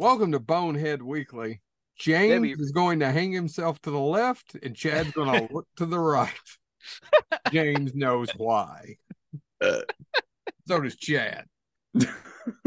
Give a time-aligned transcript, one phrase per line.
[0.00, 1.60] Welcome to Bonehead Weekly.
[1.98, 5.68] James Debbie- is going to hang himself to the left, and Chad's going to look
[5.76, 6.32] to the right.
[7.52, 8.96] James knows why.
[9.62, 11.44] so does Chad.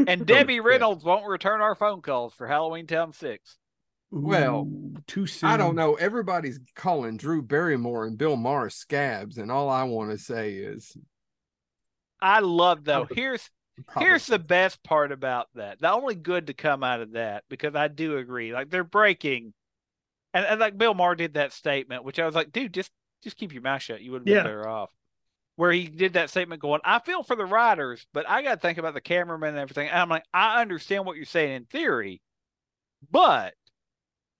[0.06, 3.56] And Debbie Reynolds won't return our phone calls for Halloween Town 6.
[4.12, 5.50] Well, Ooh, too soon.
[5.50, 5.94] I don't know.
[5.94, 10.96] Everybody's calling Drew Barrymore and Bill Maher scabs, and all I want to say is
[12.22, 13.08] I love though.
[13.10, 13.50] Here's
[13.86, 15.80] probably- here's the best part about that.
[15.80, 19.52] The only good to come out of that, because I do agree, like they're breaking,
[20.32, 22.90] and, and like Bill Maher did that statement, which I was like, dude, just
[23.22, 24.02] just keep your mouth shut.
[24.02, 24.42] You would have been Yeah.
[24.42, 24.90] better off.
[25.56, 28.60] Where he did that statement, going, I feel for the writers, but I got to
[28.60, 29.88] think about the cameraman and everything.
[29.88, 32.20] And I'm like, I understand what you're saying in theory,
[33.10, 33.54] but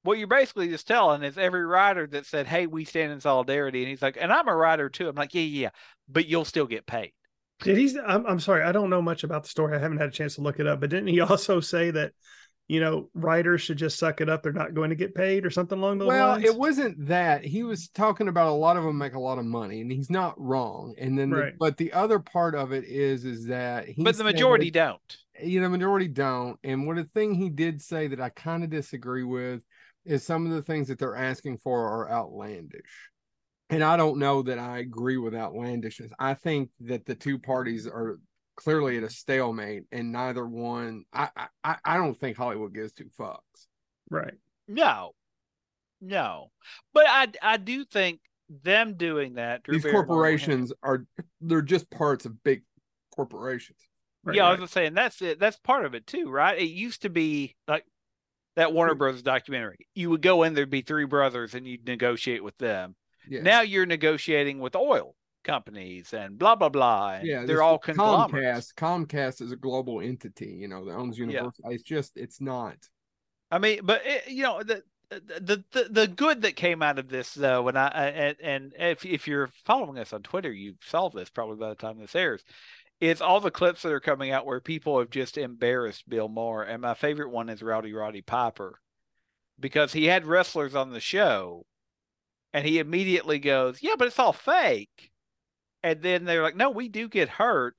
[0.03, 3.80] what you're basically just telling is every writer that said, "Hey, we stand in solidarity,"
[3.83, 5.70] and he's like, "And I'm a writer too." I'm like, "Yeah, yeah, yeah,
[6.09, 7.12] but you'll still get paid."
[7.65, 7.99] Did he?
[8.07, 8.63] I'm, I'm sorry.
[8.63, 9.77] I don't know much about the story.
[9.77, 10.81] I haven't had a chance to look it up.
[10.81, 12.13] But didn't he also say that,
[12.69, 14.43] you know, writers should just suck it up?
[14.43, 16.45] They're not going to get paid or something along those well, lines.
[16.45, 17.45] it wasn't that.
[17.45, 20.11] He was talking about a lot of them make a lot of money, and he's
[20.11, 20.95] not wrong.
[20.98, 24.19] And then, the- but the other part of it is, is that he but the
[24.19, 25.17] said- majority don't.
[25.43, 26.59] you know, the majority don't.
[26.62, 29.61] And what a thing he did say that I kind of disagree with
[30.05, 32.83] is some of the things that they're asking for are outlandish.
[33.70, 36.12] And I don't know that I agree with outlandishness.
[36.19, 38.19] I think that the two parties are
[38.56, 41.05] clearly at a stalemate, and neither one.
[41.12, 41.29] I
[41.65, 43.39] I, I don't think Hollywood gives two fucks.
[44.11, 44.34] right.
[44.69, 45.12] No,
[46.01, 46.51] no.
[46.93, 48.21] But I I do think
[48.62, 49.62] them doing that.
[49.62, 51.05] Drew These Barrymore corporations are
[51.41, 52.62] they're just parts of big
[53.15, 53.78] corporations.
[54.25, 54.61] right yeah, I right.
[54.61, 55.39] was saying that's it.
[55.41, 56.59] That's part of it too, right?
[56.59, 57.84] It used to be like
[58.56, 59.87] that Warner Brothers documentary.
[59.95, 62.95] You would go in, there'd be three brothers, and you'd negotiate with them.
[63.28, 63.42] Yeah.
[63.42, 67.14] Now you're negotiating with oil companies and blah blah blah.
[67.14, 68.72] And yeah, they're all conglomerates.
[68.72, 69.08] Comcast.
[69.08, 71.64] Comcast is a global entity, you know, that owns Universal.
[71.70, 72.77] It's just, it's not.
[73.50, 77.09] I mean, but it, you know the, the the the good that came out of
[77.09, 81.09] this though, and I and, and if if you're following us on Twitter, you saw
[81.09, 82.43] this probably by the time this airs.
[83.00, 86.62] Is all the clips that are coming out where people have just embarrassed Bill Maher
[86.62, 88.81] and my favorite one is Rowdy Roddy Piper,
[89.60, 91.66] because he had wrestlers on the show,
[92.54, 95.10] and he immediately goes, "Yeah, but it's all fake,"
[95.82, 97.76] and then they're like, "No, we do get hurt,"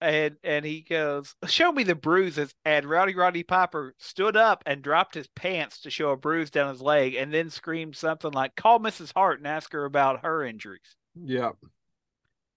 [0.00, 4.82] and and he goes, "Show me the bruises." And Rowdy Roddy Piper stood up and
[4.82, 8.56] dropped his pants to show a bruise down his leg, and then screamed something like,
[8.56, 9.12] "Call Mrs.
[9.14, 11.52] Hart and ask her about her injuries." Yeah.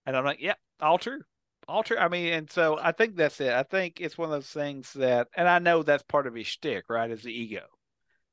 [0.05, 1.21] And I'm like, "Yep, all true,
[1.67, 3.51] all true." I mean, and so I think that's it.
[3.51, 6.47] I think it's one of those things that, and I know that's part of his
[6.47, 7.11] shtick, right?
[7.11, 7.65] Is the ego.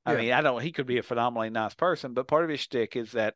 [0.07, 0.19] I Yeah.
[0.19, 0.63] mean, I don't.
[0.63, 3.35] He could be a phenomenally nice person, but part of his shtick is that.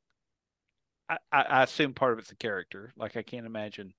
[1.08, 2.92] I, I, I assume part of it's a character.
[2.96, 3.92] Like I can't imagine.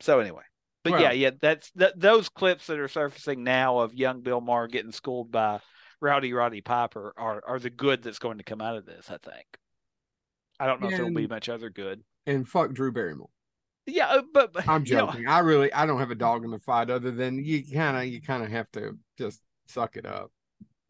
[0.00, 0.42] So anyway,
[0.82, 1.98] but yeah, Well- yeah, that's that.
[1.98, 5.60] Those clips that are surfacing now of young Bill Maher getting schooled by
[6.00, 9.08] Rowdy Roddy Piper are are the good that's going to come out of this.
[9.08, 9.46] I think.
[10.58, 12.02] I don't know if there'll be much other good.
[12.26, 13.30] And fuck Drew Barrymore.
[13.86, 15.26] Yeah, uh, but, but I'm you know, joking.
[15.26, 18.04] I really, I don't have a dog in the fight other than you kind of,
[18.04, 20.30] you kind of have to just suck it up.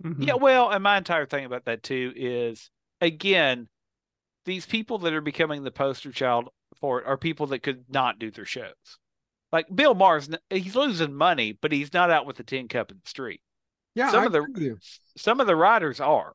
[0.02, 0.26] Mhm.
[0.26, 2.70] Yeah, well, and my entire thing about that too is
[3.00, 3.68] again,
[4.44, 6.48] these people that are becoming the poster child
[6.80, 8.98] for it are people that could not do their shows.
[9.52, 12.98] Like Bill Maher's, he's losing money, but he's not out with the tin cup in
[13.02, 13.42] the street.
[13.94, 14.78] Yeah, Some I of the- agree with you.
[15.16, 16.32] Some of the writers are,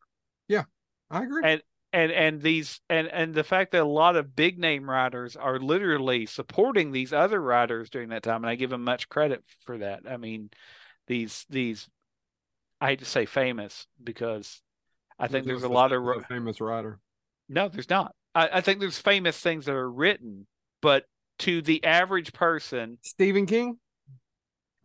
[0.48, 0.66] Yeah,
[1.10, 1.42] I agree.
[1.44, 1.62] and
[1.94, 5.58] and and these and and the fact that a lot of big name writers are
[5.60, 9.78] literally supporting these other writers during that time, and I give them much credit for
[9.80, 10.02] that.
[10.08, 10.52] I mean,
[11.08, 11.90] these these,
[12.80, 14.62] I hate to say famous because
[15.20, 17.00] I think there's a no lot of a famous writer.
[17.50, 18.14] No, there's not.
[18.36, 20.46] I, I think there's famous things that are written,
[20.82, 21.06] but
[21.40, 23.78] to the average person, Stephen King.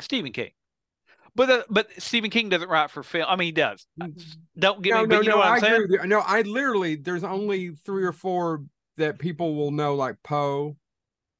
[0.00, 0.50] Stephen King.
[1.34, 3.26] But uh, but Stephen King doesn't write for film.
[3.28, 3.86] I mean, he does.
[4.58, 5.06] Don't get no, me.
[5.06, 5.30] no, but you no.
[5.30, 6.02] know what I I'm agree saying?
[6.02, 6.08] you.
[6.08, 8.64] No, I literally there's only three or four
[8.98, 10.76] that people will know, like Poe,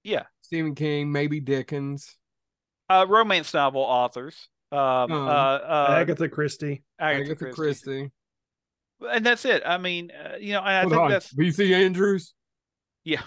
[0.03, 0.23] Yeah.
[0.41, 2.17] Stephen King, maybe Dickens,
[2.89, 4.49] Uh, romance novel authors.
[4.73, 6.83] Um, Um, uh, uh, Agatha Christie.
[6.99, 7.55] Agatha, Agatha Christie.
[7.55, 8.11] Christie.
[9.11, 9.63] and that's it.
[9.67, 11.75] I mean, uh, you know, and I Hold think on, that's V.C.
[11.75, 12.35] Andrews.
[13.05, 13.23] yeah,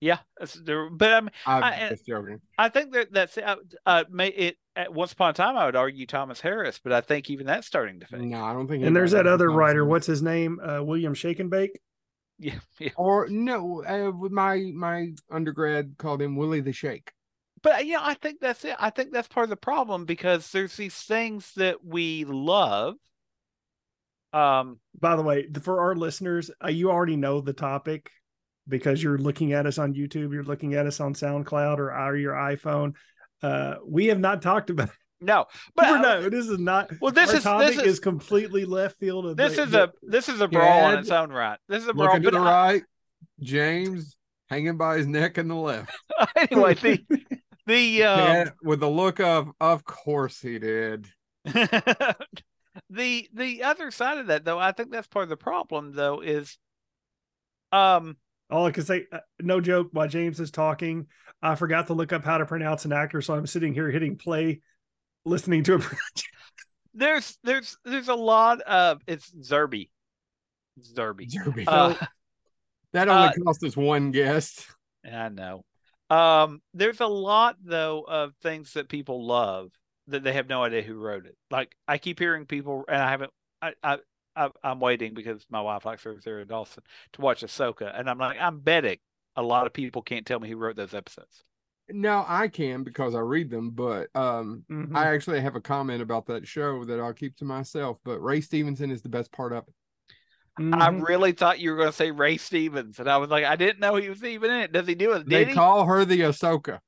[0.00, 0.18] yeah.
[0.38, 0.56] That's.
[0.56, 2.40] But I mean, I'm I- just joking.
[2.58, 4.56] I think that that's uh, uh may it.
[4.76, 7.66] At once upon a time, I would argue Thomas Harris, but I think even that's
[7.66, 8.20] starting to fade.
[8.20, 8.84] No, I don't think.
[8.84, 9.82] And there's that other knows writer.
[9.84, 9.88] him.
[9.88, 10.60] What's his name?
[10.60, 11.70] Uh, William Shakenbake.
[12.38, 12.90] Yeah, yeah.
[12.96, 17.10] Or no, uh, my my undergrad called him Willie the Shake.
[17.62, 18.76] But you know, I think that's it.
[18.78, 22.94] I think that's part of the problem because there's these things that we love.
[24.32, 28.10] Um, By the way, for our listeners, uh, you already know the topic
[28.68, 32.16] because you're looking at us on YouTube, you're looking at us on SoundCloud or, or
[32.16, 32.92] your iPhone.
[33.42, 34.94] Uh, we have not talked about it.
[35.18, 36.90] No, but We're uh, not- this is not.
[37.00, 39.70] well, this our is topic this is is completely left field of this the- is
[39.70, 41.58] the- a this is a brawl in Chad, its own right.
[41.70, 42.08] This is a brawl.
[42.08, 42.82] Looking to But the I- right,
[43.40, 44.14] James
[44.50, 45.90] hanging by his neck in the left.
[46.36, 47.00] anyway, the
[47.66, 51.08] the um, Yeah, with the look of, of course he did.
[51.44, 52.16] the
[53.32, 56.58] the other side of that though, I think that's part of the problem though is
[57.72, 58.16] um
[58.50, 59.88] All I can say, uh, no joke.
[59.92, 61.06] While James is talking,
[61.42, 64.16] I forgot to look up how to pronounce an actor, so I'm sitting here hitting
[64.16, 64.60] play,
[65.24, 65.84] listening to him.
[66.94, 69.90] there's there's there's a lot of it's Zerby.
[70.80, 71.30] Zerby.
[71.30, 71.64] Derby.
[71.66, 71.94] Uh,
[72.92, 74.66] that only uh, cost us one guest.
[75.04, 75.64] I know.
[76.10, 79.72] Um, there's a lot though of things that people love
[80.08, 81.36] that they have no idea who wrote it.
[81.50, 83.32] Like I keep hearing people, and I haven't.
[83.60, 83.98] I I,
[84.36, 88.38] I I'm waiting because my wife likes Rosario Dawson to watch Ahsoka, and I'm like,
[88.40, 88.98] I'm betting
[89.34, 91.42] a lot of people can't tell me who wrote those episodes.
[91.88, 94.96] No, I can because I read them, but um, Mhm.
[94.96, 97.98] I actually have a comment about that show that I'll keep to myself.
[98.04, 99.74] But Ray Stevenson is the best part of it.
[100.58, 101.06] I Mhm.
[101.06, 103.78] really thought you were going to say Ray Stevens, and I was like, I didn't
[103.80, 104.72] know he was even in it.
[104.72, 105.28] Does he do it?
[105.28, 105.52] They he?
[105.54, 106.80] call her the Ahsoka.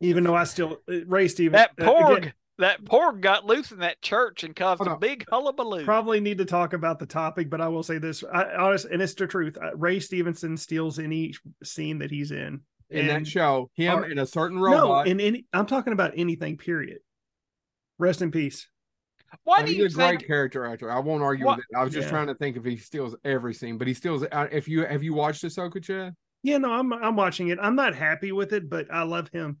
[0.00, 3.72] Even though I still uh, Ray Stevens that uh, porg, again, that porg got loose
[3.72, 5.00] in that church and caused a on.
[5.00, 5.84] big hullabaloo.
[5.84, 9.00] probably need to talk about the topic, but I will say this: I, honest, and
[9.00, 9.56] it's the truth.
[9.56, 11.32] Uh, Ray Stevenson steals any
[11.64, 12.60] scene that he's in.
[12.90, 13.70] in And- that show.
[13.74, 15.46] Him Or- and a certain No, in any.
[15.52, 16.56] I'm talking about anything.
[16.58, 16.98] Period.
[17.98, 18.68] Rest in peace.
[19.44, 20.26] Why do he's you a great think?
[20.26, 20.90] character actor.
[20.90, 21.76] I won't argue What- with it.
[21.76, 22.10] I was just Yeah.
[22.10, 24.24] trying to think if he steals every scene, but he steals.
[24.24, 26.14] uh, If you have you watched Ahsoka, Chad?
[26.42, 27.58] Yeah, no, I'm I'm watching it.
[27.60, 29.60] I'm not happy with it, but I love him.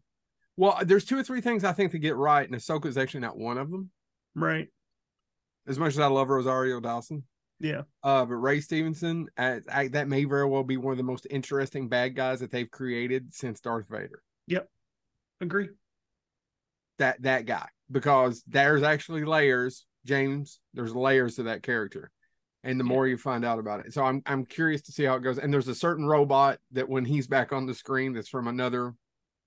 [0.56, 3.20] Well, there's two or three things I think to get right, and Ahsoka is actually
[3.20, 3.90] not one of them.
[4.34, 4.68] Right.
[5.66, 7.24] As much as I love Rosario Dawson,
[7.58, 7.82] Yeah.
[8.02, 11.26] uh, but Ray Stevenson, uh, I, that may very well be one of the most
[11.28, 14.22] interesting bad guys that they've created since Darth Vader.
[14.46, 14.70] Yep.
[15.40, 15.68] Agree.
[16.98, 20.60] That that guy, because there's actually layers, James.
[20.74, 22.10] There's layers to that character,
[22.64, 22.88] and the Yeah.
[22.88, 25.38] more you find out about it, so I'm I'm curious to see how it goes.
[25.38, 28.94] And there's a certain robot that when he's back on the screen, that's from another.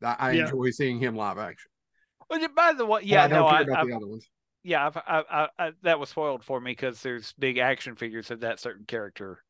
[0.03, 0.41] I, I Yeah.
[0.41, 1.71] enjoy seeing him live action.
[2.29, 4.29] Well, by the way, yeah, I don't no, care I, about I, the other ones.
[4.63, 8.31] yeah, I've, I, I, I, that was spoiled for me because there's big action figures
[8.31, 9.43] of that certain character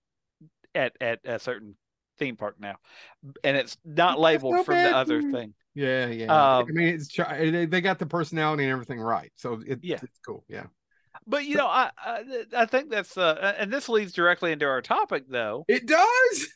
[0.76, 1.76] at at a certain
[2.18, 2.78] theme park now,
[3.44, 5.54] and it's not labeled from the other thing.
[5.80, 6.26] Yeah, yeah.
[6.58, 10.00] Um, I mean, it's they, they got the personality and everything right, so it, Yeah.
[10.04, 10.44] it's cool.
[10.50, 10.66] Yeah,
[11.26, 12.24] But you know, I, I
[12.56, 15.64] I think that's uh, and this leads directly into our topic though.
[15.68, 16.48] it does.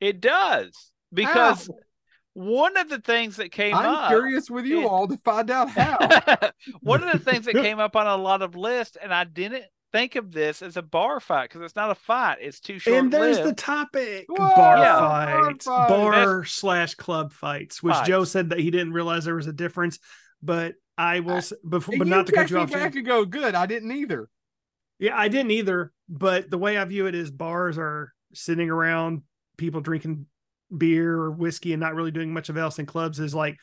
[0.00, 1.74] It does because How?
[2.32, 4.08] one of the things that came I'm up.
[4.08, 5.98] curious with you it- all to find out how.
[6.80, 9.64] one of the things that came up on a lot of lists, and I didn't
[9.94, 12.96] think of this as a bar fight because it's not a fight; it's too short.
[12.98, 14.98] and there's the topic Whoa, bar Yeah.
[14.98, 15.88] fights Bar fight.
[15.88, 18.08] bar slash club fights which Fights.
[18.08, 19.98] joe said that he didn't realize there was a difference
[20.42, 22.96] but i will I- s before And but not to cut you off back James.
[22.96, 23.54] and go good.
[23.54, 24.28] I didn't either.
[24.98, 29.22] yeah i didn't either but the way i view it is bars are sitting around
[29.56, 30.26] people drinking
[30.76, 33.56] beer or whiskey and not really doing much of else and clubs is like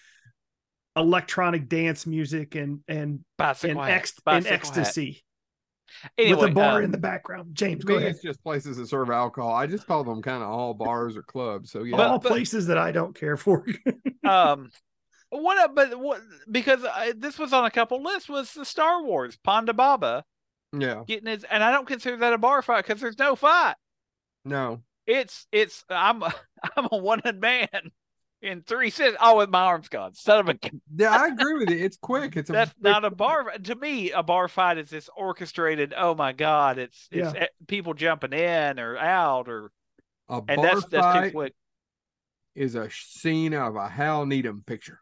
[0.95, 4.59] electronic dance music and and bicycle and, hat, ex- and bicycle hat.
[4.59, 5.23] ecstasy
[6.17, 7.53] Anyway, with a bar um, in the background.
[7.53, 8.11] James go ahead.
[8.11, 9.53] It's just places that serve alcohol.
[9.53, 11.71] I just call them kind of all bars or clubs.
[11.71, 13.65] So yeah, all but- places that i don't care for.
[14.23, 14.69] Um
[15.31, 19.01] what uh, but what because I, this was on a couple lists was the Star
[19.03, 20.23] Wars Ponda Baba.
[20.77, 23.75] Yeah, getting his and I don't consider that a bar fight because there's no fight.
[24.45, 26.33] no, It's it's I'm a,
[26.77, 27.67] I'm a one head man
[28.41, 29.15] in three sets.
[29.19, 30.13] Oh, with my arms gone.
[30.13, 30.57] Son of a
[30.95, 31.11] yeah.
[31.15, 31.77] I agree with you.
[31.77, 32.35] It's quick.
[32.37, 34.11] It's a that's quick- not a bar to me.
[34.11, 35.93] A bar fight is this orchestrated.
[35.95, 37.47] Oh my god, it's it's Yeah.
[37.67, 39.71] people jumping in or out or
[40.29, 41.53] A and bar that's that's too fight quick.
[42.55, 44.99] is a scene of a Hal Needham picture.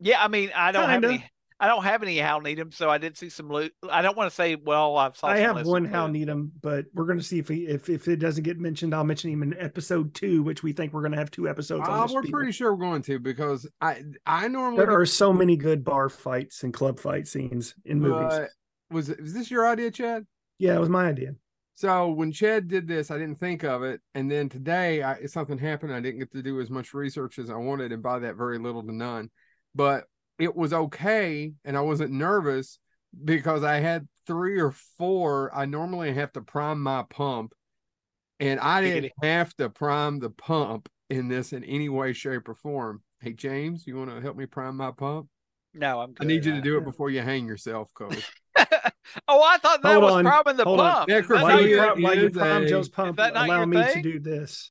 [0.00, 1.08] Yeah, I mean I don't Kinda.
[1.08, 1.30] have any.
[1.58, 3.72] I don't have any Hal Needham, so I did see some loot.
[3.90, 6.12] I don't want to say, well, I've saw I some have one of Hal loot.
[6.12, 9.04] Needham, but we're going to see if he if if it doesn't get mentioned, I'll
[9.04, 11.88] mention him in episode two, which we think we're going to have two episodes.
[11.88, 12.38] on Uh, this we're people.
[12.40, 16.08] pretty sure we're going to because I I normally There are so many good bar
[16.10, 18.38] fights and club fight scenes in movies.
[18.38, 18.50] But
[18.90, 20.26] was it, was this your idea, Chad?
[20.58, 21.32] yeah, it was my idea.
[21.74, 25.58] So when Chad did this, I didn't think of it, and then today I, something
[25.58, 25.92] happened.
[25.92, 28.58] I didn't get to do as much research as I wanted, and by that, very
[28.58, 29.30] little to none.
[29.74, 30.04] But
[30.38, 32.78] it was okay, and I wasn't nervous
[33.24, 35.50] because I had three or four.
[35.54, 37.54] I normally have to prime my pump,
[38.40, 42.54] and I didn't have to prime the pump in this in any way, shape, or
[42.54, 43.02] form.
[43.20, 45.28] Hey James, you want to help me prime my pump?
[45.72, 46.14] No, I'm.
[46.20, 48.10] I need you to do it before you hang yourself, Cole.
[49.28, 51.10] oh, I thought that Hold was on, probably the hold pump.
[51.10, 53.16] Is Necrophilia that While not you, Necrophilia your- pri- while you prime a- Joe's pump,
[53.16, 54.70] that not allow your me to do this.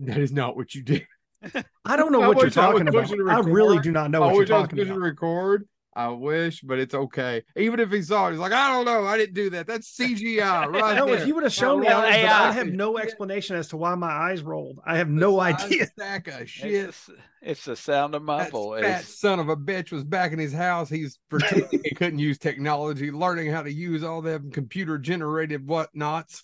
[0.00, 1.06] that is not what you did.
[1.84, 3.30] I don't know I what you're wish I was talking about.
[3.30, 4.98] I really do not know I what you're wish I was talking about.
[4.98, 5.68] record.
[5.96, 7.44] I wish, but it's okay.
[7.56, 9.06] Even if he saw it, he's like, I don't know.
[9.06, 9.68] I didn't do that.
[9.68, 10.96] That's CGI, right?
[10.96, 11.14] No, there.
[11.14, 13.68] if you would have shown me, real I, would- but I have no explanation as
[13.68, 14.80] to why my eyes rolled.
[14.84, 15.86] I have no idea.
[15.86, 16.72] Stack of It's, shit.
[16.72, 17.10] the s-
[17.42, 19.18] it's the sound of my That fat voice.
[19.18, 20.88] son of a bitch was back in his house.
[20.88, 26.42] He's pretending he couldn't use technology, learning how to use all them computer generated whatnots.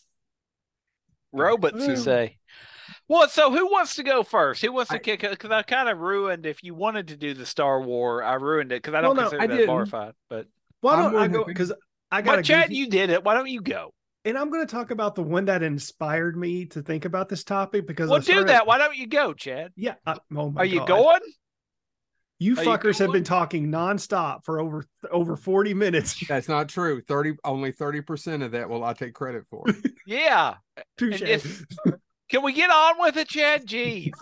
[1.33, 2.01] Robots, you hmm.
[2.01, 2.37] say?
[3.11, 4.63] Well, so who wants to go first?
[4.63, 5.31] Who wants to I- kick it?
[5.33, 6.47] Because I kind of ruined.
[6.47, 9.25] If you wanted to do the Star War, I ruined it because I don't Well,
[9.25, 9.91] no, consider I that a bar didn't.
[9.91, 10.15] fight.
[10.29, 10.47] But
[10.81, 11.45] Why I'm don't I go?
[11.45, 11.73] Because
[12.13, 13.25] I got but Chad, you did it.
[13.25, 13.93] Why don't you go?
[14.25, 17.43] and I'm going to talk about the one that inspired me to think about this
[17.43, 18.67] topic because I Well, do that.
[18.67, 19.73] Why don't you go, Chad?
[19.77, 19.95] Yeah.
[20.07, 20.89] I- oh my Are you God.
[20.89, 21.21] going?
[22.39, 26.25] You Are you fuckers have been talking nonstop for over over 40 minutes.
[26.29, 27.01] That's not true.
[27.03, 29.65] 30 only 30% of that will I take credit for.
[30.07, 30.55] Yeah.
[30.97, 31.23] Touche.
[32.31, 33.67] If- Can we get on with it, Chad?
[33.67, 34.13] Jeez.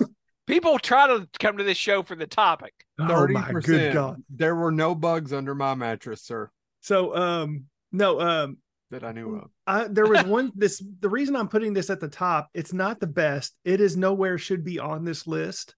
[0.46, 2.72] People try to come to this show for the topic.
[2.98, 3.32] Oh 30%.
[3.32, 4.22] my good God.
[4.30, 6.50] There were no bugs under my mattress, sir,
[6.80, 8.58] So um no um
[8.90, 9.50] that I knew of.
[9.66, 12.98] I, there was one this the reason I'm putting this at the top, it's not
[12.98, 13.54] the best.
[13.64, 15.76] It is nowhere should be on this list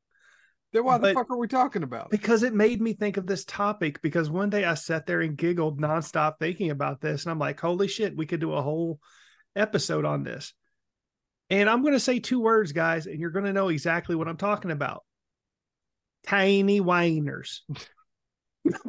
[0.72, 2.10] Then why the fuck are we talking about?
[2.10, 5.36] because it made me think of this topic because one day I sat there and
[5.36, 9.00] giggled nonstop thinking about this and I'm like, holy shit, we could do a whole
[9.56, 10.54] episode on this.
[11.50, 14.28] And I'm going to say two words, guys, and you're going to know exactly what
[14.28, 15.04] I'm talking about.
[16.26, 17.64] Tiny whiners.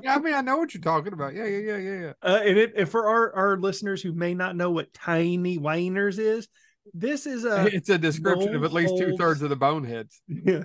[0.03, 1.33] Yeah, I mean, I know what you're talking about.
[1.33, 2.13] Yeah, yeah, yeah, yeah, yeah.
[2.21, 6.19] Uh, and, it, and for our, our listeners who may not know what tiny whiners
[6.19, 6.49] is,
[6.93, 10.21] this is a it's a description of at least two thirds of the boneheads.
[10.27, 10.63] Yeah,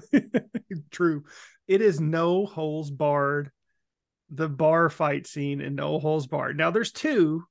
[0.90, 1.24] true.
[1.68, 3.50] It is no holes barred.
[4.30, 6.56] The bar fight scene in No Holds Barred.
[6.56, 7.44] Now there's two.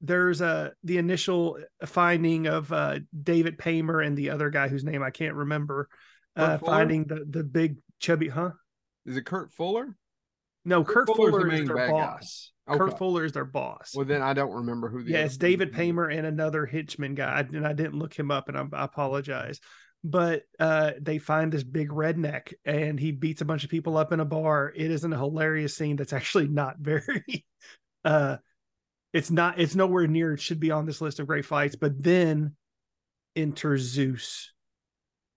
[0.00, 5.02] There's uh the initial finding of uh David Paymer and the other guy whose name
[5.02, 5.88] I can't remember.
[6.36, 8.52] Uh finding the the big chubby huh?
[9.06, 9.96] Is it Kurt Fuller?
[10.64, 12.52] No, Kurt Kurt, Fuller's the Fuller is their boss.
[12.68, 13.92] Kurt Fuller is their boss.
[13.94, 15.74] Well, then I don't remember who the yeah, it's David is.
[15.74, 19.60] Paymer and another Hitchman guy, and I didn't look him up, and I, I apologize.
[20.02, 24.12] But uh, they find this big redneck, and he beats a bunch of people up
[24.12, 24.72] in a bar.
[24.74, 25.96] It isn't a hilarious scene.
[25.96, 27.46] That's actually not very.
[28.02, 28.38] Uh,
[29.12, 29.58] it's not.
[29.58, 30.34] It's nowhere near.
[30.34, 31.76] It should be on this list of great fights.
[31.76, 32.54] But then
[33.34, 34.52] enters Zeus,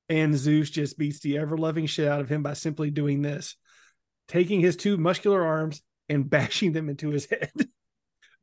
[0.09, 3.55] and Zeus just beats the ever loving shit out of him by simply doing this,
[4.27, 7.51] taking his two muscular arms and bashing them into his head.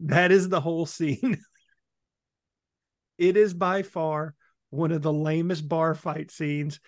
[0.01, 1.39] that is the whole scene.
[3.19, 4.35] it is by far
[4.71, 6.81] one of the lamest bar fight scenes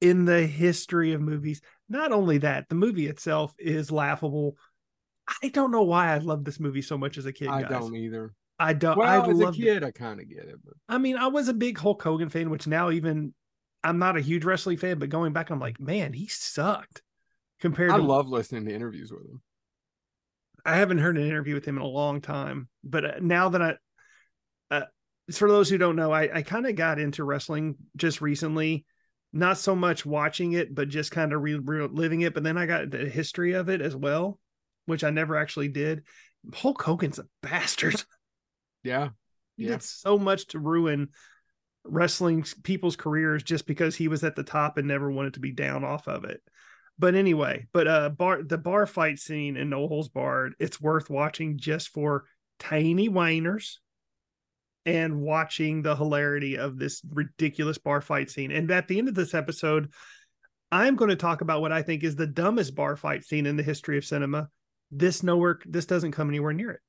[0.00, 1.60] in the history of movies.
[1.88, 4.56] Not only that, the movie itself is laughable.
[5.42, 7.48] I don't know why I love this movie so much as a kid.
[7.48, 7.70] I guys.
[7.70, 8.34] don't either.
[8.58, 8.96] I don't.
[8.96, 9.62] Well, I as a loved it.
[9.62, 12.28] kid, I kind of get it, but I mean, I was a big Hulk Hogan
[12.28, 13.34] fan, which now even
[13.84, 17.02] I'm not a huge wrestling fan, but going back, I'm like, man, he sucked
[17.60, 18.02] compared I to.
[18.02, 19.42] love listening to interviews with him.
[20.64, 23.62] I haven't heard an interview with him in a long time, but uh, now that
[23.62, 23.74] I,
[24.70, 24.84] uh,
[25.32, 28.84] for those who don't know, I, I kind of got into wrestling just recently,
[29.32, 32.34] not so much watching it, but just kind of reliving it.
[32.34, 34.38] But then I got the history of it as well,
[34.88, 36.04] which I never actually did.
[36.52, 38.02] Hulk Hogan's a bastard.
[38.84, 39.08] Yeah,
[39.56, 39.70] He Yeah.
[39.70, 41.08] did so much to ruin
[41.84, 45.50] wrestling people's careers just because he was at the top and never wanted to be
[45.50, 46.40] down off of it.
[46.98, 51.10] But anyway, but uh bar the bar fight scene in No Holds Barred, it's worth
[51.10, 52.24] watching just for
[52.60, 53.80] tiny whiners
[54.86, 58.52] and watching the hilarity of this ridiculous bar fight scene.
[58.52, 59.92] And at the end of this episode,
[60.70, 63.56] I'm going to talk about what I think is the dumbest bar fight scene in
[63.56, 64.48] the history of cinema.
[64.90, 66.80] This nowhere this doesn't come anywhere near it.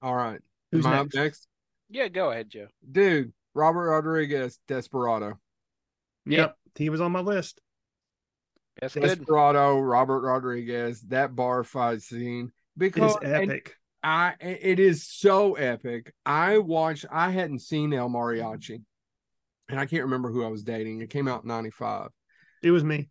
[0.00, 0.40] all right.
[0.70, 1.16] Who's Am I next?
[1.16, 1.48] up next?
[1.90, 2.68] Yeah, go ahead, Joe.
[2.90, 5.38] Dude, Robert Rodriguez, Desperado.
[6.24, 7.60] Yep, he was on my list.
[8.80, 9.02] That's good.
[9.02, 12.52] Desperado, Robert Rodriguez, that bar fight scene.
[12.78, 13.76] Because and epic.
[14.02, 16.14] I it is so epic.
[16.24, 18.82] I watched I hadn't seen El Mariachi.
[19.68, 21.00] And I can't remember who I was dating.
[21.00, 22.08] It came out in 95.
[22.62, 23.10] It was me.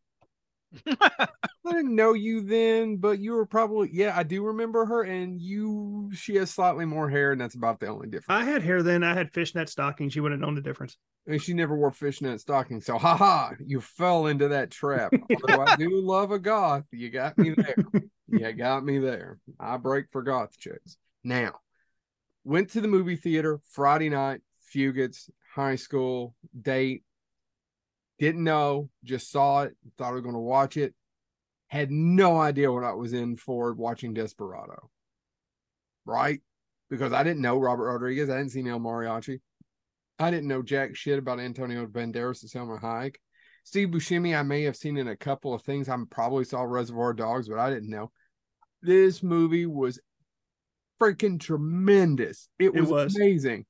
[0.87, 1.27] I
[1.65, 6.09] didn't know you then, but you were probably yeah, I do remember her, and you
[6.13, 8.25] she has slightly more hair, and that's about the only difference.
[8.29, 9.03] I had hair then.
[9.03, 10.15] I had fishnet stockings.
[10.15, 10.97] You wouldn't have known the difference.
[11.27, 12.85] and she never wore fishnet stockings.
[12.85, 15.13] So haha, you fell into that trap.
[15.29, 17.75] Although I do love a goth, you got me there.
[18.27, 19.39] you got me there.
[19.59, 20.97] I break for goth chicks.
[21.23, 21.59] Now,
[22.43, 24.41] went to the movie theater Friday night,
[24.73, 27.03] Fugates, high school, date.
[28.21, 30.93] Didn't know, just saw it, thought I was going to watch it.
[31.69, 34.91] Had no idea what I was in for watching Desperado.
[36.05, 36.39] Right?
[36.87, 38.29] Because I didn't know Robert Rodriguez.
[38.29, 39.41] I didn't see El Mariachi.
[40.19, 43.15] I didn't know jack shit about Antonio Banderas and Salma Hayek.
[43.63, 45.89] Steve Buscemi, I may have seen in a couple of things.
[45.89, 48.11] I probably saw Reservoir Dogs, but I didn't know.
[48.83, 49.99] This movie was
[51.01, 52.49] freaking tremendous.
[52.59, 53.15] It was, It was.
[53.15, 53.65] amazing.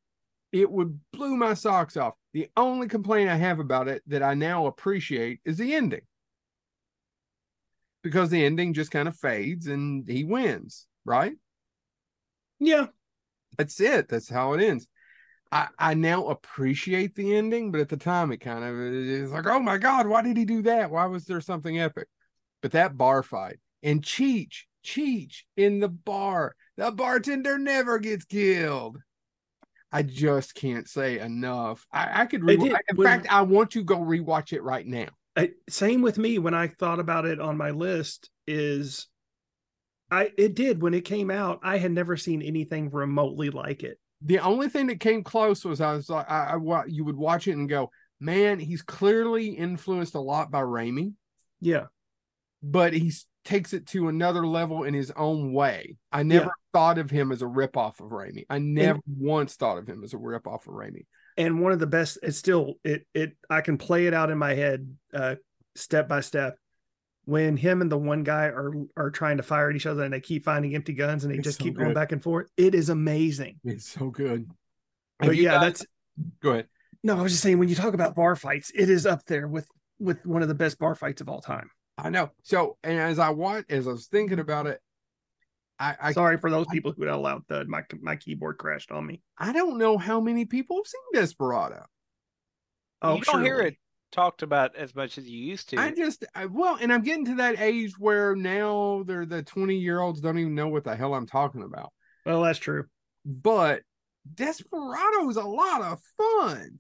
[0.51, 2.15] It would blew my socks off.
[2.34, 6.02] The only complaint I have about it that I now appreciate is the ending.
[8.04, 11.34] Because the ending just kind of fades and he wins, right?
[12.60, 12.88] Yeah.
[13.58, 14.08] That's it.
[14.08, 14.88] That's how it ends.
[15.52, 19.46] I, I now appreciate the ending, but at the time it kind of is like,
[19.46, 20.90] oh my God, why did he do that?
[20.90, 22.08] Why was there something epic?
[22.62, 29.00] But that bar fight and Cheech, Cheech in the bar, the bartender never gets killed.
[29.92, 31.86] I just can't say enough.
[31.92, 32.72] I, I could, re- did.
[32.90, 35.08] in When- fact, I want you to go rewatch it right now.
[35.36, 39.08] I, same with me when I thought about it on my list is
[40.10, 43.98] I it did when it came out I had never seen anything remotely like it.
[44.22, 47.48] The only thing that came close was I was like, I, I you would watch
[47.48, 51.14] it and go, man, he's clearly influenced a lot by Raimi.
[51.62, 51.86] Yeah.
[52.62, 55.98] but he s- takes it to another level in his own way.
[56.12, 56.52] I never Yeah.
[56.74, 58.46] thought of him as a ripoff of Raimi.
[58.50, 61.06] I never once thought of him as a ripoff of Raimi.
[61.38, 64.38] And one of the best it's still it it I can play it out in
[64.38, 65.36] my head uh
[65.76, 66.58] step by step
[67.26, 70.14] when him and the one guy are are trying to fire at each other and
[70.14, 72.48] they keep finding empty guns and they It's just so keep going back and forth.
[72.58, 73.60] It is amazing.
[73.64, 74.50] It's so good.
[75.20, 75.86] But Have yeah, that's
[76.42, 76.68] go ahead.
[77.04, 79.48] no, I was just saying when you talk about bar fights, it is up there
[79.48, 79.68] with
[80.00, 81.70] with one of the best bar fights of all time.
[81.98, 82.32] I know.
[82.44, 84.80] So, and as I watched, as I was thinking about it,
[85.80, 87.68] I I, Sorry for those people who got a loud thud.
[87.68, 89.22] My my keyboard crashed on me.
[89.38, 91.86] I don't know how many people have seen Desperado.
[93.02, 93.76] Oh, you don't hear it
[94.12, 95.78] talked about as much as you used to.
[95.78, 99.76] I just I, well, and I'm getting to that age where now they're the 20
[99.76, 101.92] year olds don't even know what the hell I'm talking about.
[102.26, 102.86] Well, that's true.
[103.26, 103.82] but
[104.36, 106.78] Desperado is a lot of fun.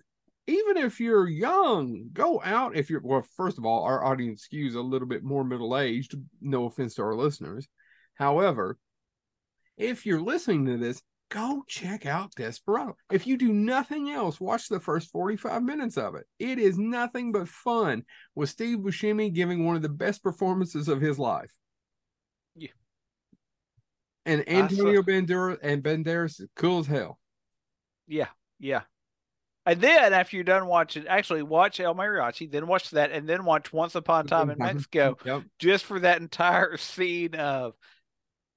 [0.51, 2.75] Even if you're young, go out.
[2.75, 6.15] If you're, well, first of all, our audience skews a little bit more middle aged.
[6.41, 7.69] No offense to our listeners.
[8.15, 8.77] However,
[9.77, 12.97] if you're listening to this, go check out Desperado.
[13.09, 16.25] If you do nothing else, watch the first 45 minutes of it.
[16.37, 18.03] It is nothing but fun
[18.35, 21.53] with Steve Buscemi giving one of the best performances of his life.
[22.55, 22.71] Yeah.
[24.25, 27.19] And Antonio Banderas and Banderas is cool as hell.
[28.05, 28.27] Yeah,
[28.59, 28.81] yeah.
[29.65, 33.45] And then after you're done watching, actually watch El Mariachi, then watch that, and then
[33.45, 35.43] watch Once Upon a Time in Mexico, Yep.
[35.59, 37.73] just for that entire scene of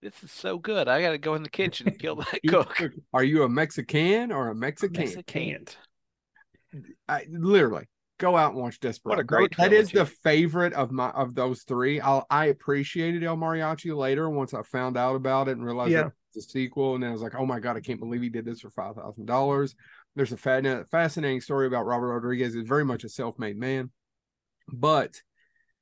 [0.00, 0.88] this is so good.
[0.88, 2.80] I got to go in the kitchen and kill that cook.
[3.12, 5.04] Are you a Mexican or a Mexican?
[5.04, 5.66] Mexican.
[7.08, 7.84] I, literally,
[8.18, 9.16] go out and watch Desperado.
[9.18, 12.00] What a great That is the favorite of my of those three.
[12.00, 16.06] I'll, I appreciated El Mariachi later once I found out about it and realized Yeah.
[16.06, 16.94] it was a sequel.
[16.94, 18.70] And then I was like, oh my god, I can't believe he did this for
[18.70, 19.74] five thousand dollars.
[20.16, 22.54] There's a fascinating story about Robert Rodriguez.
[22.54, 23.90] He's very much a self-made man,
[24.72, 25.20] but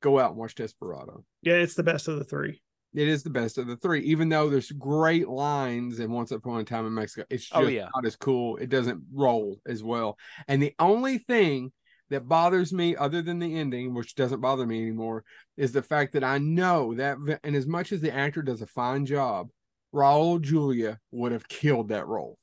[0.00, 1.24] go out and watch Desperado.
[1.42, 2.62] Yeah, it's the best of the three.
[2.94, 6.60] It is the best of the three, even though there's great lines in Once Upon
[6.60, 7.26] a Time in Mexico.
[7.30, 7.88] It's oh, just Oh, yeah.
[7.94, 8.56] not as cool.
[8.56, 10.18] It doesn't roll as well.
[10.46, 11.72] And the only thing
[12.10, 15.24] that bothers me, other than the ending, which doesn't bother me anymore,
[15.56, 18.66] is the fact that I know that, and as much as the actor does a
[18.66, 19.48] fine job,
[19.94, 22.38] Raul Julia would have killed that role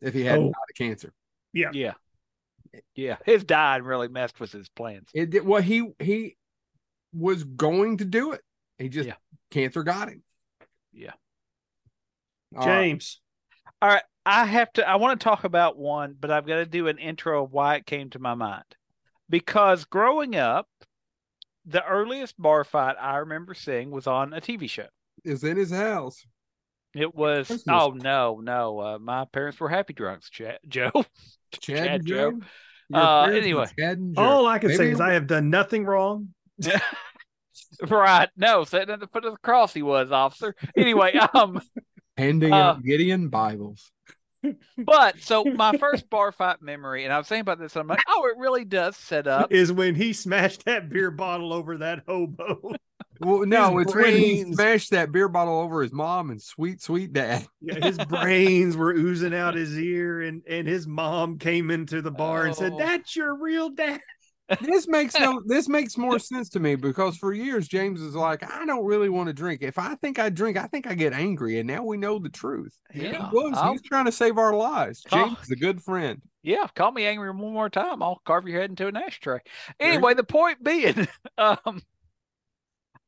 [0.00, 0.48] if he hadn't Oh.
[0.48, 1.12] died of cancer.
[1.52, 1.70] Yeah.
[1.72, 1.94] Yeah.
[2.94, 3.16] Yeah.
[3.24, 5.08] His dying really messed with his plans.
[5.14, 5.62] It did well.
[5.62, 6.36] He he
[7.12, 8.42] was going to do it.
[8.78, 9.16] He just Yeah.
[9.50, 10.22] cancer got him.
[10.92, 11.12] Yeah.
[12.56, 12.82] All right.
[12.82, 13.20] James.
[13.80, 14.02] All right.
[14.26, 16.98] I have to, I want to talk about one, but I've got to do an
[16.98, 18.64] intro of why it came to my mind.
[19.30, 20.68] Because growing up,
[21.64, 24.88] the earliest bar fight I remember seeing was on a TV show.
[25.24, 26.26] is in his house.
[26.98, 27.76] It was, Christmas.
[27.80, 28.80] oh, no, no.
[28.80, 30.90] Uh, my parents were happy drunks, Ch- Joe.
[31.60, 32.32] Chad, Chad Joe.
[32.32, 32.98] Joe.
[32.98, 33.66] Uh, anyway.
[33.78, 34.14] Chad.
[34.16, 36.30] All I can say is I have done nothing wrong.
[37.88, 38.28] right.
[38.36, 40.56] No, sitting at the foot of the cross he was, officer.
[40.76, 41.60] Anyway, um,
[42.16, 43.92] handing uh, out Gideon Bibles.
[44.76, 48.02] but so my first bar fight memory, and I was saying about this, I'm like,
[48.08, 49.52] oh, it really does set up.
[49.52, 52.74] Is when he smashed that beer bottle over that hobo.
[53.20, 56.80] Well, no, his it's when he smashed that beer bottle over his mom and sweet,
[56.82, 57.46] sweet dad.
[57.60, 62.10] Yeah, his brains were oozing out his ear, and and his mom came into the
[62.10, 62.78] bar and said, Oh.
[62.78, 64.00] "That's your real dad."
[64.62, 65.42] This makes no.
[65.46, 69.10] This makes more sense to me because for years James is like, I don't really
[69.10, 69.60] want to drink.
[69.62, 72.30] If I think I drink, I think I get angry, and now we know the
[72.30, 72.74] truth.
[72.94, 73.52] Yeah, he was.
[73.58, 75.04] I'll- He's trying to save our lives.
[75.12, 75.24] Oh.
[75.26, 76.22] James is a good friend.
[76.42, 78.02] Yeah, call me angry one more time.
[78.02, 79.40] I'll carve your head into an ashtray.
[79.80, 81.06] Anyway, the point being,
[81.38, 81.82] um,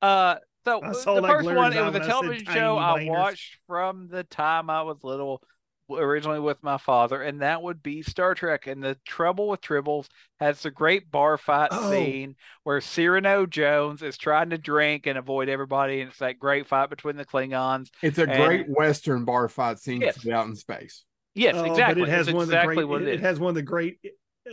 [0.02, 2.46] uh, so I the that first glaring one, it was a when I said television
[2.52, 5.42] show I watched from the time I was little,
[5.90, 8.66] originally with my father, and that would be Star Trek.
[8.66, 10.06] And the trouble with Tribbles
[10.38, 11.90] has the great bar fight Oh.
[11.90, 16.66] scene where Cyrano Jones is trying to drink and avoid everybody, and it's that great
[16.68, 17.88] fight between the Klingons.
[18.02, 20.22] It's a And- great Western bar fight scene Yes.
[20.22, 21.04] set out in space.
[21.34, 22.02] Yes, Oh, exactly.
[22.02, 23.08] But it has It's one exactly of the what great.
[23.08, 23.20] it It, is.
[23.22, 23.98] has one of the great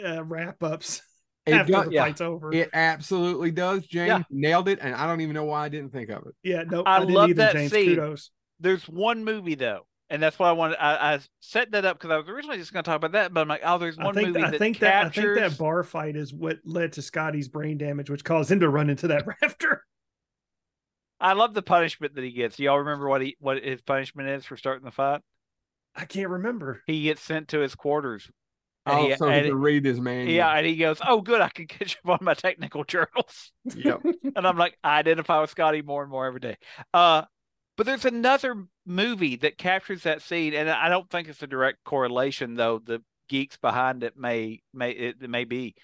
[0.06, 1.02] uh, wrap ups
[1.48, 2.04] It, after does, the yeah.
[2.04, 2.54] fight's over.
[2.54, 4.08] it absolutely does, James.
[4.08, 4.24] Yeah.
[4.30, 6.36] Nailed it, and I don't even know why I didn't think of it.
[6.44, 7.72] yeah, no, I I, didn't love either, that James.
[7.72, 7.90] scene.
[7.90, 8.32] Kudos.
[8.60, 10.78] There's one movie though, and that's why I wanted.
[10.78, 13.34] I, I set that up because I was originally just going to talk about that,
[13.34, 15.38] but I'm like, oh, there's I one think movie I that think that I think
[15.38, 18.90] that bar fight is what led to Scotty's brain damage, which caused him to run
[18.90, 19.84] into that rafter.
[21.20, 22.58] I love the punishment that he gets.
[22.58, 25.22] Do y'all remember what he what his punishment is for starting the fight?
[25.96, 26.84] I can't remember.
[26.86, 28.30] He gets sent to his quarters.
[28.88, 30.34] And Oh, he- so he and can read his manual.
[30.34, 34.02] Yeah, and he goes, "Oh, good, I can catch up on my technical journals." Yep.
[34.36, 36.58] and I'm like, I identify with Scotty more and more every day.
[36.94, 37.24] Uh,
[37.76, 41.84] but there's another movie that captures that scene, and I don't think it's a direct
[41.84, 42.80] correlation, though.
[42.80, 45.76] The geeks behind it may may it, it may be.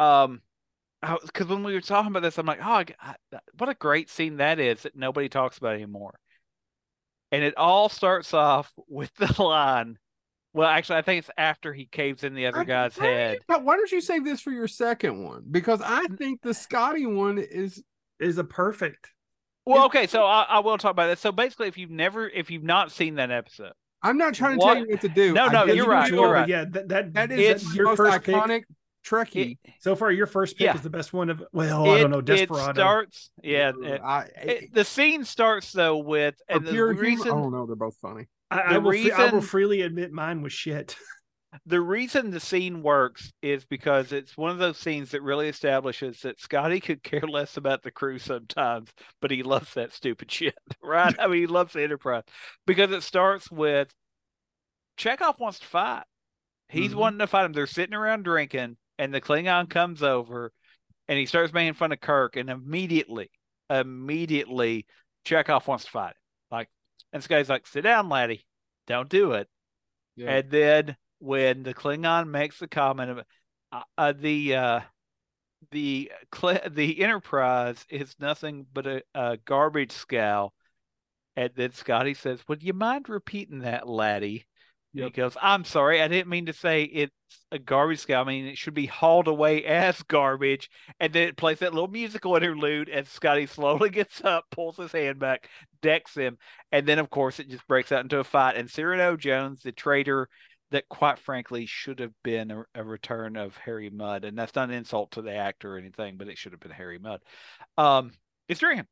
[0.00, 0.40] Um,
[1.02, 3.14] because when we were talking about this, I'm like, oh, I-
[3.56, 6.18] what a great scene that is that nobody talks about anymore.
[7.30, 9.98] And it all starts off with the line.
[10.58, 13.34] Well, actually, I think it's after he caves in the other I- guy's why head.
[13.34, 15.44] you- but why don't you save this for your second one?
[15.48, 16.52] Because I think the eh.
[16.52, 17.82] Scotty one is
[18.18, 19.12] Is a perfect.
[19.64, 21.18] Well, okay, so I, I will talk about that.
[21.18, 24.64] So basically, if you've never, if you've not seen that episode, I'm not trying to
[24.64, 25.32] What- tell you what to do.
[25.34, 26.48] No, no, you're right, you you're right.
[26.48, 28.64] Yeah, that that, That is is It's your most first pick.
[29.10, 29.58] Iconic Trekkie.
[29.80, 30.74] So far, your first pick Yeah.
[30.76, 31.42] is the best one of.
[31.52, 32.72] Well, I don't know, it Desperado.
[32.80, 33.30] starts.
[33.42, 37.48] Yeah, it- I, it- the scene starts though with, and the pure humor- reason oh
[37.50, 38.26] no, they're both funny.
[38.50, 40.96] I, I will, free- I will freely admit mine was shit.
[41.66, 46.20] the reason the scene works is because it's one of those scenes that really establishes
[46.20, 48.90] that Scotty could care less about the crew sometimes,
[49.20, 51.14] but he loves that stupid shit, right?
[51.18, 52.24] I mean, he loves the Enterprise
[52.66, 53.88] because it starts with
[54.98, 56.04] Chekov wants to fight.
[56.68, 56.96] He's Mhm.
[56.96, 57.52] wanting to fight him.
[57.52, 60.52] They're sitting around drinking, and the Klingon comes over,
[61.06, 63.30] and he starts making fun of Kirk, and immediately,
[63.70, 64.86] immediately,
[65.24, 66.14] Chekov wants to fight him.
[66.50, 66.68] Like,
[67.12, 68.44] and this guy's like, "Sit down, laddie.
[68.86, 69.48] Don't do it."
[70.16, 70.30] Yeah.
[70.30, 73.18] And then when the Klingon makes the comment of
[73.72, 74.80] uh, uh, the uh,
[75.70, 76.10] the
[76.70, 80.52] the Enterprise is nothing but a, a garbage scow,
[81.36, 84.47] and then Scotty says, "Would you mind repeating that, laddie?"
[84.98, 85.12] Yep.
[85.14, 87.12] Goes, "I'm sorry, I didn't mean to say it's
[87.52, 88.22] a garbage scow.
[88.22, 90.68] I mean it should be hauled away as garbage."
[91.00, 94.92] And then it plays that little musical interlude, and Scotty slowly gets up, pulls his
[94.92, 95.48] hand back,
[95.82, 96.38] decks him,
[96.72, 98.56] and then of course it just breaks out into a fight.
[98.56, 100.28] And Cyrano Jones, the traitor
[100.70, 104.68] that quite frankly should have been a, a return of Harry Mudd, and that's not
[104.68, 107.20] an insult to the actor or anything, but it should have been Harry Mudd.
[107.76, 108.12] Um,
[108.48, 108.86] it's drinking,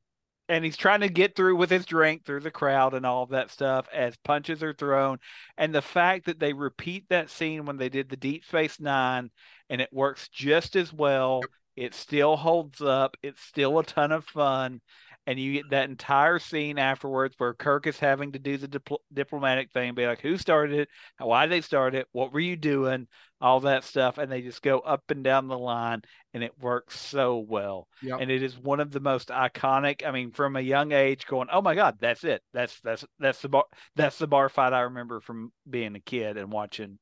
[0.49, 3.31] and he's trying to get through with his drink through the crowd and all of
[3.31, 5.19] that stuff as punches are thrown,
[5.57, 9.31] and the fact that they repeat that scene when they did the Deep Space Nine,
[9.69, 11.43] and it works just as well.
[11.77, 13.17] It still holds up.
[13.23, 14.81] It's still a ton of fun
[15.27, 18.99] and you get that entire scene afterwards where Kirk is having to do the dipl-
[19.13, 20.89] diplomatic thing, be like, "Who started it?
[21.19, 22.07] Why did they start it?
[22.13, 23.09] What were you doing?"
[23.41, 26.99] All that stuff, and they just go up and down the line, and it works
[26.99, 27.89] so well.
[28.03, 28.21] Yep.
[28.21, 30.07] And it is one of the most iconic.
[30.07, 32.43] I mean, from a young age, going, "Oh my God, that's it.
[32.53, 33.65] That's that's that's the bar.
[33.97, 36.99] That's the bar fight I remember from being a kid and watching."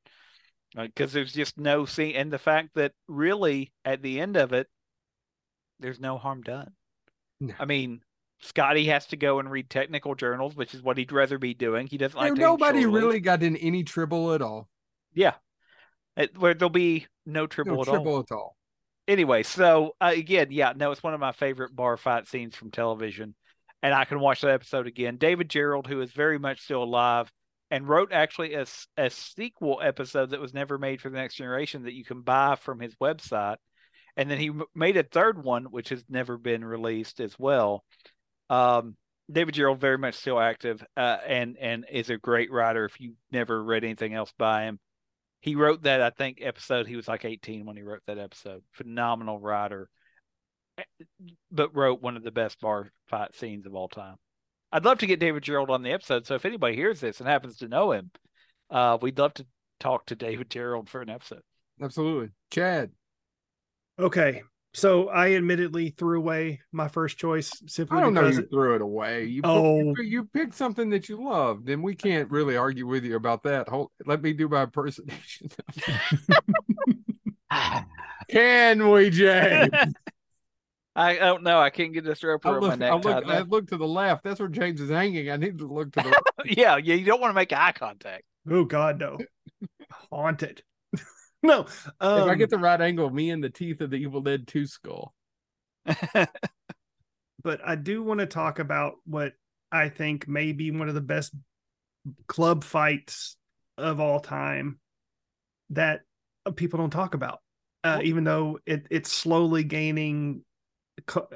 [0.75, 4.67] Because there's just no scene, and the fact that really at the end of it,
[5.79, 6.73] there's no harm done.
[7.39, 7.53] No.
[7.59, 8.01] I mean,
[8.41, 11.87] Scotty has to go and read technical journals, which is what he'd rather be doing.
[11.87, 14.69] He doesn't like nobody really got in any trouble at all.
[15.13, 15.35] Yeah,
[16.17, 17.93] It- where there'll be no tribble No at all.
[17.95, 18.55] trouble at all.
[19.07, 22.71] Anyway, so uh, again, yeah, no, it's one of my favorite bar fight scenes from
[22.71, 23.35] television,
[23.83, 25.17] and I can watch that episode again.
[25.17, 27.31] David Gerrold, who is very much still alive,
[27.71, 28.65] and wrote actually a,
[28.97, 32.55] a sequel episode that was never made for the next generation that you can buy
[32.55, 33.57] from his website,
[34.17, 37.83] and then he made a third one which has never been released as well.
[38.49, 38.95] Um,
[39.31, 42.85] David Gerrold very much still active, uh, and and is a great writer.
[42.85, 44.79] If you never read anything else by him,
[45.41, 46.87] he wrote that I think episode.
[46.87, 48.63] He was like 18 when he wrote that episode.
[48.71, 49.89] Phenomenal writer,
[51.51, 54.17] but wrote one of the best bar fight scenes of all time.
[54.71, 56.25] I'd love to get David Gerrold on the episode.
[56.27, 58.11] So if anybody hears this and happens to know him,
[58.69, 59.45] uh, we'd love to
[59.79, 61.41] talk to David Gerald for an episode.
[61.81, 62.29] Absolutely.
[62.51, 62.91] Chad.
[63.97, 64.43] Okay,
[64.75, 68.75] so I admittedly threw away my first choice simply I don't know because you threw
[68.75, 69.23] it away.
[69.25, 69.77] You, Oh.
[69.79, 73.43] you, you picked something that you loved, and we can't really argue with you about
[73.43, 73.69] that.
[73.69, 75.49] Hold, let me do my impersonation.
[78.29, 79.69] Can we, Jay?
[80.95, 81.59] I oh, don't know.
[81.59, 82.91] I can't get this rope I around my look, neck.
[82.91, 84.23] I, look, I look to the left.
[84.23, 85.29] That's where James is hanging.
[85.29, 86.95] I need to look to the yeah, yeah.
[86.95, 88.23] You don't want to make eye contact.
[88.49, 89.17] Oh God, no.
[90.11, 90.63] Haunted.
[91.47, 91.65] no.
[91.99, 94.47] Um, if I get the right angle, me and the teeth of the Evil Dead
[94.47, 95.13] 2 skull.
[97.43, 99.33] but I do want to talk about what
[99.71, 101.33] I think may be one of the best
[102.27, 103.37] club fights
[103.77, 104.79] of all time
[105.71, 106.01] that
[106.55, 107.39] people don't talk about,
[107.83, 110.41] uh, even though it, it's slowly gaining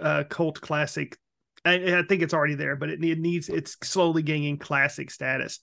[0.01, 1.17] uh, cult classic.
[1.65, 5.59] I, I, think it's already there, but it, it needs it's slowly gaining classic status.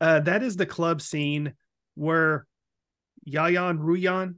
[0.00, 1.54] Uh, that is the club scene
[1.94, 2.46] where
[3.30, 4.36] Yayan Ruhian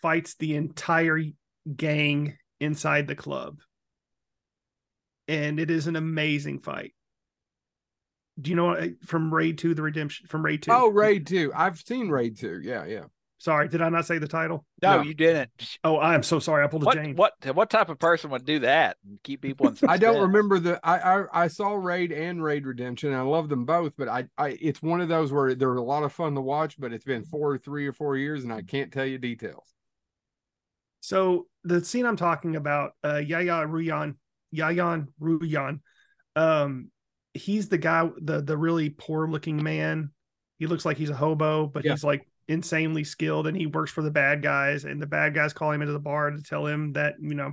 [0.00, 1.20] fights the entire
[1.76, 3.58] gang inside the club.
[5.28, 6.92] And it is an amazing fight.
[8.40, 10.72] Do you know from Raid 2 the Redemption from Raid 2?
[10.72, 11.52] Oh, Raid 2.
[11.54, 12.60] I've seen Raid 2.
[12.62, 13.04] Yeah, yeah.
[13.42, 14.64] Sorry, did I not say the title?
[14.82, 15.02] No, no.
[15.02, 15.50] you didn't.
[15.82, 16.62] Oh, I am so sorry.
[16.62, 17.16] I pulled a what, Jane.
[17.16, 19.90] What what type of person would do that and keep people in suspense?
[19.94, 23.12] I don't remember the I, I I saw Raid and Raid Redemption.
[23.12, 26.04] I love them both, but I I it's one of those where they're a lot
[26.04, 28.62] of fun to watch, but it's been four or three or four years and I
[28.62, 29.74] can't tell you details.
[31.00, 34.14] So the scene I'm talking about, uh Yaya Ruhian,
[34.54, 35.80] Yayan Ruhian,
[36.36, 36.92] um,
[37.34, 40.12] he's the guy, the the really poor looking man.
[40.60, 41.90] He looks like he's a hobo, but yeah.
[41.90, 45.52] he's like insanely skilled and he works for the bad guys and the bad guys
[45.52, 47.52] call him into the bar to tell him that you know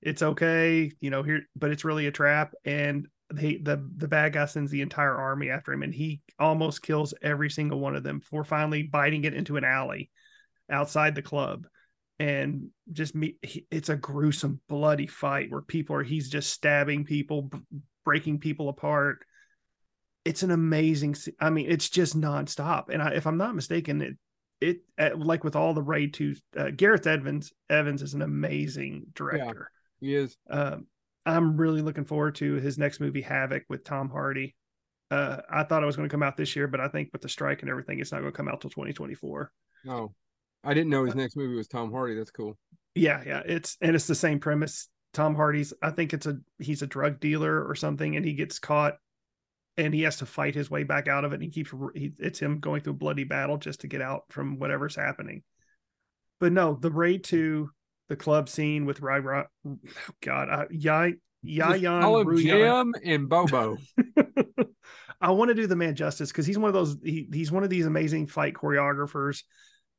[0.00, 2.54] it's okay you know here but it's really a trap.
[2.64, 6.82] And they the the bad guy sends the entire army after him and he almost
[6.82, 10.10] kills every single one of them before finally biting it into an alley
[10.68, 11.66] outside the club.
[12.18, 13.36] And just me
[13.70, 17.50] it's a gruesome bloody fight where people are he's just stabbing people
[18.04, 19.24] breaking people apart
[20.24, 24.16] it's an amazing i mean it's just nonstop and I, if i'm not mistaken it
[24.60, 29.06] it uh, like with all the raid 2 uh, gareth evans evans is an amazing
[29.14, 29.70] director.
[30.00, 30.36] yeah, he is.
[30.48, 30.86] Um,
[31.26, 34.54] i'm really looking forward to his next movie havoc with tom hardy.
[35.10, 37.22] Uh, i thought it was going to come out this year but i think with
[37.22, 39.50] the strike and everything it's not going to come out till 2024
[39.88, 40.12] oh
[40.62, 42.14] i didn't know his next movie was tom hardy.
[42.14, 42.56] That's cool.
[42.94, 44.88] Yeah yeah it's and it's the same premise.
[45.12, 48.60] Tom hardy's i think it's a he's a drug dealer or something and he gets
[48.60, 48.94] caught
[49.76, 51.36] and he has to fight his way back out of it.
[51.36, 54.24] And he keeps he, it's him going through a bloody battle just to get out
[54.30, 55.42] from whatever's happening.
[56.38, 57.70] But no, the raid to
[58.08, 59.78] the club scene with Rai Ra, oh
[60.22, 63.78] God, uh, Yai Yayan Jim and Bobo.
[65.20, 66.96] I want to do the man justice because he's one of those.
[67.02, 69.42] He, he's one of these amazing fight choreographers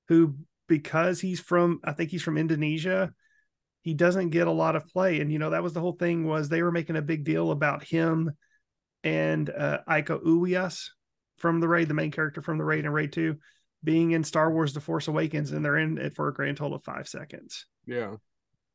[0.08, 0.36] who,
[0.68, 3.14] because he's from, I think he's from Indonesia,
[3.84, 5.20] he doesn't get a lot of play.
[5.20, 7.52] And you know that was the whole thing was they were making a big deal
[7.52, 8.32] about him
[9.04, 10.90] and uh, Iko Uwais
[11.38, 13.38] from the raid, the main character from the raid and raid two,
[13.84, 16.78] being in Star Wars: The Force Awakens, and they're in it for a grand total
[16.78, 17.66] of five seconds.
[17.86, 18.16] Yeah.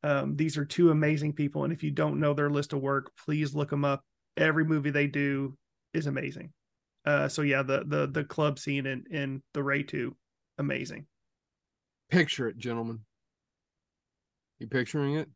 [0.03, 3.11] Um, these are two amazing people, and if you don't know their list of work,
[3.25, 4.03] please look them up.
[4.35, 5.57] Every movie they do
[5.93, 6.53] is amazing.
[7.05, 10.15] Uh, so yeah, the the the club scene in in the Raid Two,
[10.57, 11.07] amazing.
[12.09, 12.99] Picture it, gentlemen.
[14.59, 15.29] You picturing it?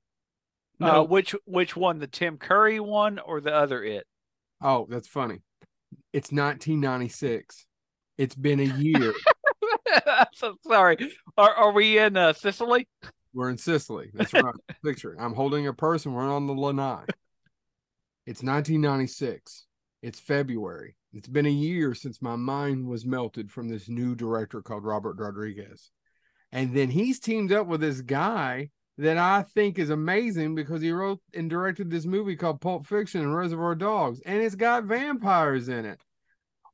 [0.80, 1.02] No.
[1.02, 2.00] Uh, which which one?
[2.00, 4.06] The Tim Curry one or the other it?
[4.62, 5.42] Oh, that's funny.
[6.14, 7.66] It's 1996.
[8.18, 9.14] It's been a year.
[10.34, 10.98] so sorry.
[11.38, 12.88] Are are we in uh, Sicily?
[13.34, 14.12] We're in Sicily.
[14.14, 14.54] That's right.
[14.84, 15.16] Picture.
[15.20, 16.14] I'm holding a person.
[16.14, 17.04] We're on the lanai.
[18.28, 19.66] It's 1996.
[20.02, 20.96] It's February.
[21.14, 25.18] It's been a year since my mind was melted from this new director called Robert
[25.18, 25.92] Rodriguez.
[26.52, 30.92] And then he's teamed up with this guy that I think is amazing because he
[30.92, 35.70] wrote and directed this movie called Pulp Fiction and Reservoir Dogs, and it's got vampires
[35.70, 36.00] in it.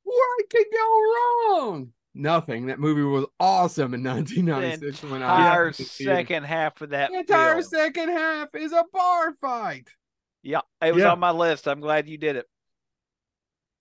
[0.03, 1.93] What could go wrong?
[2.13, 2.65] Nothing.
[2.65, 7.12] That movie was awesome in 1996 the when I entire second half of that.
[7.12, 7.63] The entire film.
[7.63, 9.88] second half is a bar fight.
[10.41, 11.12] Yeah, it was yeah.
[11.12, 11.67] on my list.
[11.67, 12.45] I'm glad you did it.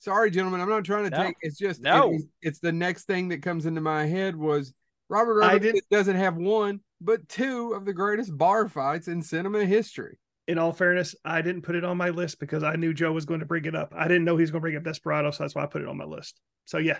[0.00, 0.60] Sorry, gentlemen.
[0.60, 1.22] I'm not trying to no.
[1.24, 1.36] take.
[1.40, 2.12] It's just no.
[2.12, 4.74] It, it's the next thing that comes into my head was
[5.08, 10.18] Robert Rodriguez doesn't have one but two of the greatest bar fights in cinema history.
[10.48, 13.24] In all fairness, I didn't put it on my list because I knew Joe was
[13.24, 13.92] going to bring it up.
[13.96, 15.82] I didn't know he was going to bring up Desperado, so that's why I put
[15.82, 16.40] it on my list.
[16.66, 16.98] So yeah,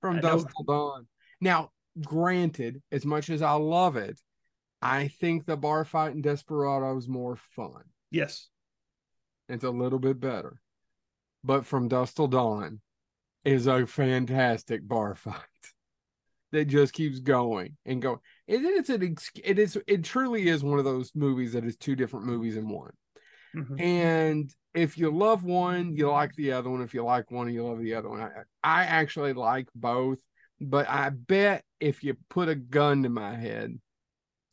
[0.00, 1.06] from Dusk Till Dawn.
[1.40, 4.18] Now, granted, as much as I love it,
[4.80, 7.82] I think the bar fight in Desperado is more fun.
[8.10, 8.48] Yes,
[9.48, 10.60] it's a little bit better,
[11.42, 12.80] but from Dusk Till Dawn
[13.44, 15.53] is a fantastic bar fight
[16.54, 18.18] that just keeps going and going.
[18.48, 21.76] And then it's an it is it truly is one of those movies that is
[21.76, 22.92] two different movies in one.
[23.54, 23.80] Mm-hmm.
[23.80, 26.82] And if you love one, you like the other one.
[26.82, 28.20] If you like one, you love the other one.
[28.20, 28.28] I,
[28.62, 30.18] I actually like both,
[30.60, 33.78] but I bet if you put a gun to my head,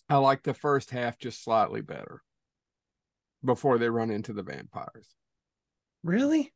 [0.09, 2.21] I like the first half just slightly better
[3.43, 5.07] before they run into the vampires.
[6.03, 6.53] Really?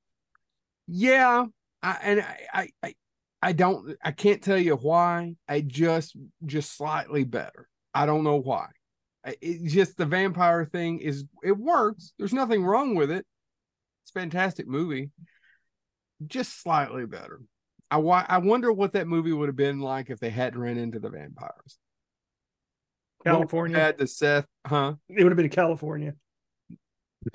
[0.88, 1.46] Yeah.
[1.82, 2.22] I, and
[2.54, 2.94] I, I,
[3.46, 5.36] I don't I can't tell you why.
[5.48, 7.70] I just just slightly better.
[7.94, 8.70] I don't know why.
[9.24, 12.12] It just the vampire thing is it works.
[12.18, 13.24] There's nothing wrong with it.
[14.02, 15.12] It's a fantastic movie.
[16.26, 17.40] Just slightly better.
[17.92, 20.98] I I wonder what that movie would have been like if they hadn't ran into
[20.98, 21.78] the vampires.
[23.24, 24.96] California had the Seth, huh?
[25.08, 26.16] It would have been California.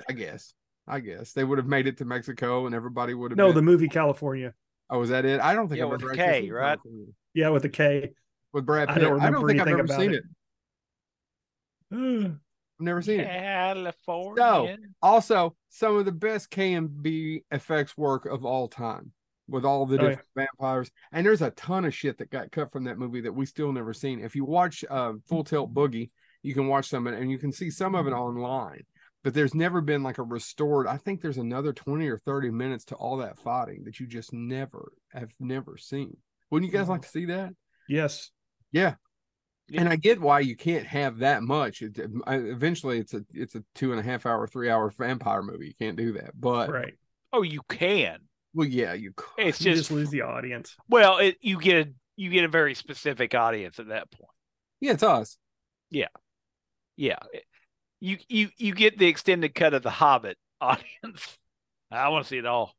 [0.08, 0.54] I guess.
[0.88, 3.38] I guess they would have made it to Mexico, and everybody would have.
[3.38, 3.54] No, been...
[3.54, 4.54] the movie California.
[4.90, 5.40] Oh, was that it?
[5.40, 6.78] I don't think yeah, I've with ever K, right?
[6.78, 7.12] California.
[7.32, 8.10] Yeah, with the K.
[8.52, 8.98] With Brad Pitt.
[8.98, 10.24] I don't, I don't think I've ever seen it.
[11.92, 12.32] it.
[12.80, 13.26] I've never seen it.
[13.26, 14.42] California.
[14.42, 19.12] So, also some of the best KNB effects work of all time
[19.48, 20.90] with all the Oh, different vampires.
[21.12, 23.72] And there's a ton of shit that got cut from that movie that we still
[23.72, 24.20] never seen.
[24.20, 26.10] If you watch uh, Full Tilt Boogie,
[26.42, 28.82] you can watch some of it and you can see some of it online.
[29.22, 30.86] But there's never been like a restored.
[30.86, 34.32] I think there's another 20 or 30 minutes to all that fighting that you just
[34.32, 36.16] never have never seen.
[36.50, 37.52] Wouldn't you guys like to see that?
[37.88, 38.30] Yes.
[38.72, 38.94] Yeah.
[39.68, 39.80] Yeah.
[39.82, 41.82] And I get why you can't have that much.
[41.82, 45.66] It, eventually, it's a it's a two and a half hour, three hour vampire movie.
[45.66, 46.32] You can't do that.
[46.34, 46.94] But Right.
[47.32, 48.18] Oh, you can.
[48.54, 49.46] well, yeah, you could.
[49.46, 50.74] It's You just, just lose the audience.
[50.88, 54.30] well, it, you get a you get a very specific audience at that point.
[54.80, 55.36] Yeah, it's us.
[55.90, 56.08] Yeah,
[57.32, 57.44] It-
[58.00, 61.38] you you you get the extended cut of the Hobbit audience.
[61.90, 62.74] I want to see it all.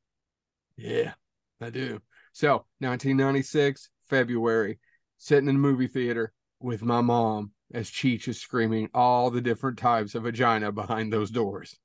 [0.77, 1.13] Yeah,
[1.59, 2.01] I do.
[2.33, 4.79] So, 1996, February,
[5.17, 9.77] sitting in the movie theater with my mom as Cheech is screaming all the different
[9.77, 11.77] types of vagina behind those doors.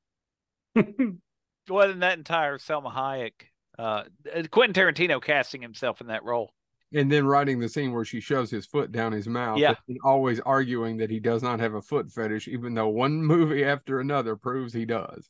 [0.74, 3.32] Wasn't that entire Salma Hayek,
[3.78, 4.04] uh,
[4.50, 6.52] Quentin Tarantino casting himself in that role?
[6.94, 9.58] And then writing the scene where she shoves his foot down his mouth.
[9.58, 9.74] Yeah.
[9.88, 13.64] And always arguing that he does not have a foot fetish, even though one movie
[13.64, 15.28] after another proves he does.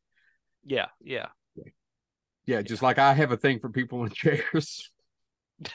[0.64, 1.28] Yeah, yeah.
[2.44, 4.90] Yeah, just like I have a thing for people in chairs.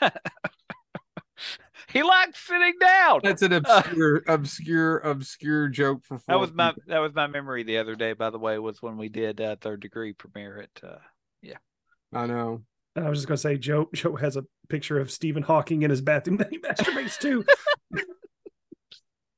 [1.92, 3.20] He likes sitting down.
[3.22, 6.84] That's an obscure, obscure, obscure joke for That was my people.
[6.86, 8.14] that was my memory the other day.
[8.14, 10.88] By the way, was when we did uh, third degree premiere at.
[10.88, 10.98] Uh,
[11.42, 11.58] yeah.
[12.12, 12.62] I know.
[12.96, 16.00] I was just gonna say Joe Joe has a picture of Stephen Hawking in his
[16.00, 17.44] bathroom that he masturbates to.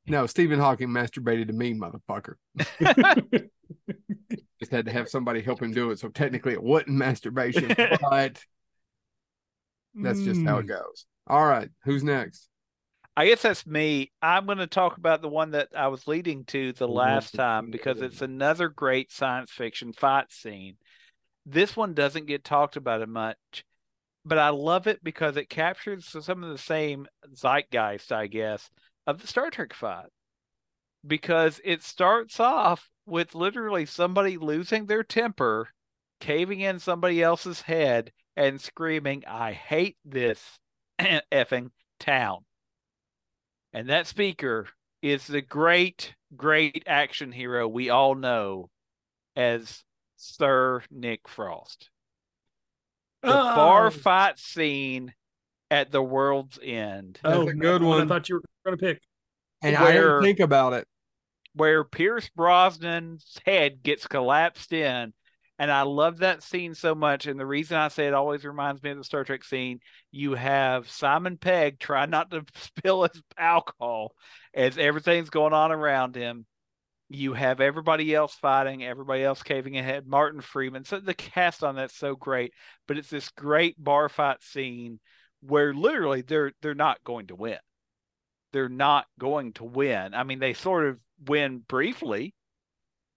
[0.07, 2.35] No, Stephen Hawking masturbated to me, motherfucker.
[4.61, 5.99] Just had to have somebody help him do it.
[5.99, 8.43] So technically it wasn't masturbation, but
[9.95, 10.69] that's just how it Mm.
[10.69, 11.07] goes.
[11.27, 11.71] All right.
[11.85, 12.49] Who's next?
[13.17, 14.12] I guess that's me.
[14.21, 17.71] I'm going to talk about the one that I was leading to the last time
[17.71, 20.77] because it's another great science fiction fight scene.
[21.47, 23.65] This one doesn't get talked about it much,
[24.25, 28.71] but I love it because it captures some of the same zeitgeist, I guess,
[29.07, 30.07] of the Star Trek fight.
[31.07, 35.69] Because it starts off with literally somebody losing their temper,
[36.21, 40.59] caving in somebody else's head, and screaming, I hate this
[40.99, 42.45] effing town.
[43.75, 44.69] And that speaker
[45.03, 48.71] is the great, great action hero we all know
[49.37, 49.84] as
[50.16, 51.90] Sir Nick Frost.
[53.22, 53.55] The oh.
[53.55, 53.90] bar Oh.
[53.90, 55.14] fight scene
[55.70, 58.03] at the world's end, oh, That's oh, a good one.
[58.03, 59.03] I thought you were going to pick.
[59.62, 60.87] And I didn't think about it.
[61.55, 65.12] where Pierce Brosnan's head gets collapsed in.
[65.59, 67.27] And I love that scene so much.
[67.27, 70.35] And the reason I say it always reminds me of the Star Trek scene, you
[70.35, 74.14] have Simon Pegg try not to spill his alcohol
[74.53, 76.46] as everything's going on around him.
[77.14, 80.07] You have everybody else fighting, everybody else caving ahead.
[80.07, 80.85] Martin Freeman.
[80.85, 82.53] So the cast on that's so great.
[82.88, 84.98] But it's this great bar fight scene
[85.40, 87.59] where literally they're they're not going to win.
[88.53, 90.14] They're not going to win.
[90.14, 92.35] I mean, they sort of win briefly,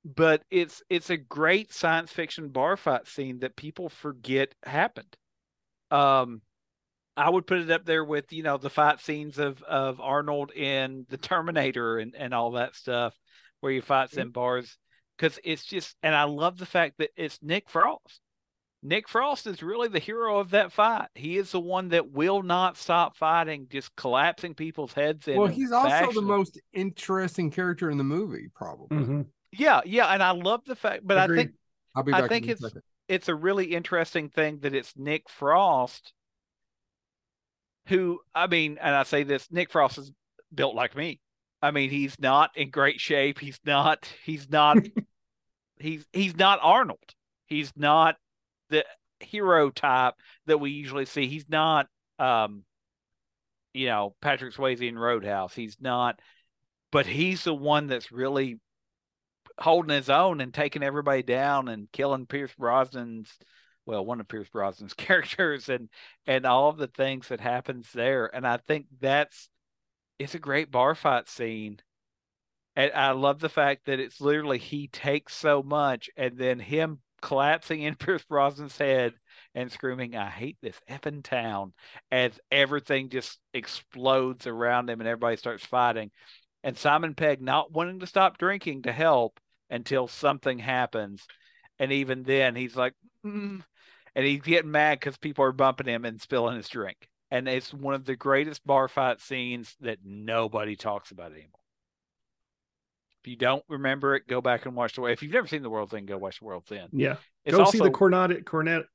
[0.05, 5.17] but it's it's a great science fiction bar fight scene that people forget happened.
[5.89, 6.41] Um,
[7.15, 10.51] I would put it up there with you know the fight scenes of of Arnold
[10.51, 13.15] in the Terminator and and all that stuff
[13.61, 14.77] where he fights in bars
[15.17, 18.21] because it's just and I love the fact that it's Nick Frost.
[18.83, 21.07] Nick Frost is really the hero of that fight.
[21.15, 25.35] He is the one that will not stop fighting, just collapsing people's heads in.
[25.37, 28.95] Well, and he's also the most interesting character in the movie, probably.
[28.97, 29.25] Mhm.
[29.51, 31.51] Yeah, yeah, and I love the fact, but I think
[31.95, 32.83] I'll be I think in it's- second.
[33.07, 36.13] it's a really interesting thing that it's Nick Frost
[37.87, 40.11] who I mean, and I say this, Nick Frost is
[40.53, 41.19] built like me.
[41.61, 43.39] I mean, he's not in great shape.
[43.39, 44.77] He's not he's not
[45.79, 46.99] he's he's not Arnold.
[47.45, 48.15] He's not
[48.69, 48.85] the
[49.19, 50.13] hero type
[50.45, 51.27] that we usually see.
[51.27, 51.87] He's not
[52.19, 52.63] um
[53.73, 55.53] you know, Patrick Swayze in Roadhouse.
[55.53, 56.19] He's not
[56.91, 58.59] but he's the one that's really
[59.59, 63.35] holding his own and taking everybody down and killing Pierce Brosnan's
[63.87, 65.89] well, one of Pierce Brosnan's characters, and
[66.27, 68.29] and all of the things that happens there.
[68.35, 69.49] And I think that's
[70.19, 71.79] it's a great bar fight scene.
[72.75, 76.99] And I love the fact that it's literally he takes so much, and then him
[77.21, 79.13] collapsing in Pierce Brosnan's head
[79.55, 81.73] and screaming, I hate this effing town,
[82.11, 86.11] as everything just explodes around him and everybody starts fighting.
[86.63, 89.39] And Simon Pegg not wanting to stop drinking to help
[89.69, 91.25] until something happens.
[91.79, 92.93] And even then, he's like,
[93.25, 93.63] mm.
[94.15, 97.07] and he's getting mad because people are bumping him and spilling his drink.
[97.29, 101.59] And it's one of the greatest bar fight scenes that nobody talks about anymore.
[103.21, 105.01] If you don't remember it, go back and watch the.
[105.01, 105.13] World.
[105.13, 106.89] If you've never seen the world thing, go watch the world End.
[106.93, 108.85] Yeah, It's go also see the Cornet Cornet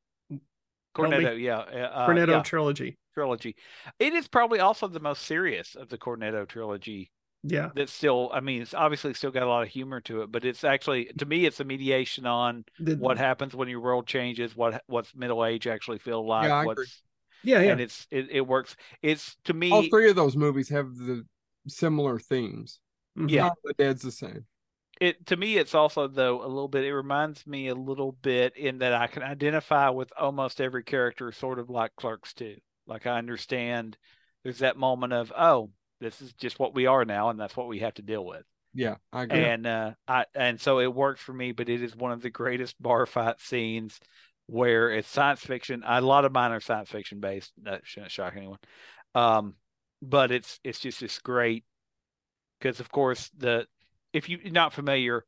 [0.94, 2.98] Cornetto, yeah, uh, Cornetto yeah, trilogy.
[3.14, 3.56] trilogy.
[3.98, 7.10] It is probably also the most serious of the Cornetto trilogy
[7.42, 10.30] Yeah, that's still i mean it's obviously still got a lot of humor to it
[10.30, 14.06] but it's actually to me it's a mediation on the, what happens when your world
[14.06, 16.86] changes what what's middle age actually feel like I what's agree.
[17.44, 17.72] Yeah, yeah.
[17.72, 21.24] and it's it, it works it's to me All three of those movies have the
[21.68, 22.80] similar themes.
[23.18, 23.30] Mhm.
[23.30, 23.42] yeah.
[23.44, 24.46] Not the Dead's the same.
[25.00, 28.56] it to me it's also though a little bit it reminds me a little bit
[28.56, 33.06] in that i can identify with almost every character sort of like clerks too like
[33.06, 33.96] i understand
[34.44, 35.70] there's that moment of oh
[36.00, 38.44] this is just what we are now and that's what we have to deal with
[38.74, 39.38] Yeah, I agree.
[39.44, 42.30] and uh i and so it works for me but it is one of the
[42.30, 43.98] greatest bar fight scenes
[44.52, 45.82] where it's science fiction.
[45.86, 47.52] A lot of mine are science fiction based.
[47.62, 48.58] That shouldn't shock anyone.
[49.14, 49.54] Um
[50.02, 51.64] but it's it's just this great
[52.58, 53.66] because of course the
[54.12, 55.24] if you're not familiar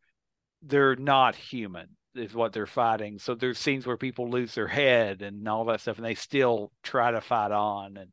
[0.62, 3.18] they're not human is what they're fighting.
[3.18, 6.70] So there's scenes where people lose their head and all that stuff and they still
[6.83, 8.11] try to fight on and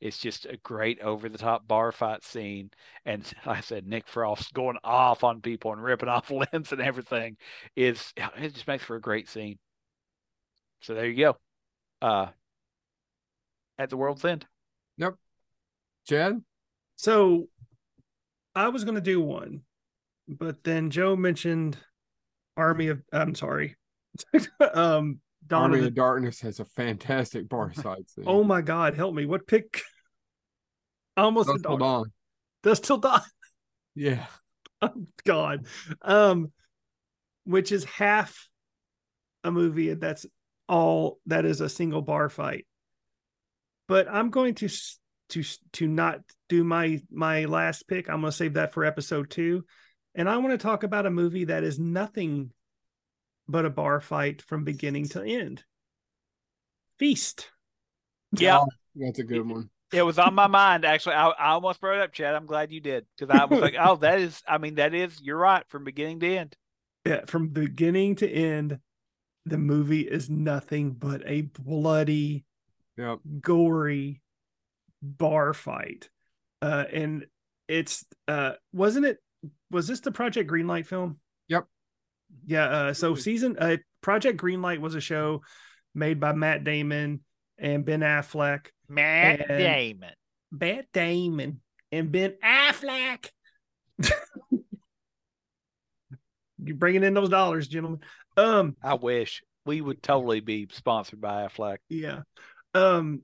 [0.00, 2.70] it's just a great over the top bar fight scene.
[3.06, 6.80] And like I said, Nick Frost going off on people and ripping off limbs and
[6.80, 7.36] everything.
[7.76, 9.58] Is it just makes for a great scene.
[10.84, 11.36] So there you go.
[12.00, 12.28] Uh
[13.78, 14.46] at the world's end.
[14.98, 15.14] Yep.
[16.06, 16.40] Chad?
[16.96, 17.48] So
[18.54, 19.62] I was going to do one,
[20.28, 21.76] but then Joe mentioned
[22.56, 23.02] Army of.
[23.12, 23.76] I'm sorry.
[24.74, 28.24] um, Dawn Army of of the, Darkness has a fantastic bar side scene.
[28.26, 29.26] Oh my God, help me!
[29.26, 29.82] What pick?
[31.16, 32.02] I almost Dust said Till Dawn.
[32.02, 32.12] Dawn.
[32.62, 33.20] Dust till dawn.
[33.94, 34.26] Yeah.
[34.82, 35.66] Oh, God.
[36.02, 36.50] Um,
[37.44, 38.48] which is half
[39.44, 40.26] a movie that's
[40.68, 42.66] all that is a single bar fight.
[43.88, 44.68] But I'm going to
[45.30, 45.42] to
[45.72, 48.08] to not do my my last pick.
[48.08, 49.64] I'm going to save that for episode 2.
[50.14, 52.50] And I want to talk about a movie that is nothing
[53.48, 55.64] but a bar fight from beginning to end.
[56.98, 57.50] Feast.
[58.32, 58.60] Yeah.
[58.60, 59.70] Oh, that's a good one.
[59.92, 61.16] It was on my mind actually.
[61.16, 62.34] I, I almost brought it up, Chad.
[62.34, 63.06] I'm glad you did.
[63.18, 66.20] Because I was like, oh, that is I mean, that is you're right, from beginning
[66.20, 66.56] to end.
[67.04, 68.78] Yeah, from beginning to end,
[69.46, 72.44] the movie is nothing but a bloody
[72.96, 73.18] Yep.
[73.40, 74.20] gory
[75.02, 76.08] bar fight.
[76.62, 77.26] Uh and
[77.68, 79.18] it's uh wasn't it
[79.70, 81.18] was this the Project Greenlight film?
[81.48, 81.66] Yep.
[82.46, 85.42] Yeah, uh so season uh Project Greenlight was a show
[85.94, 87.20] made by Matt Damon
[87.58, 88.66] and Ben Affleck.
[88.88, 90.12] Matt And- Damon.
[90.52, 93.28] Matt Damon and Ben Affleck.
[96.64, 98.00] You're bringing in those dollars, gentlemen.
[98.36, 101.78] Um I wish we would totally be sponsored by Affleck.
[101.88, 102.22] Yeah.
[102.74, 103.22] Um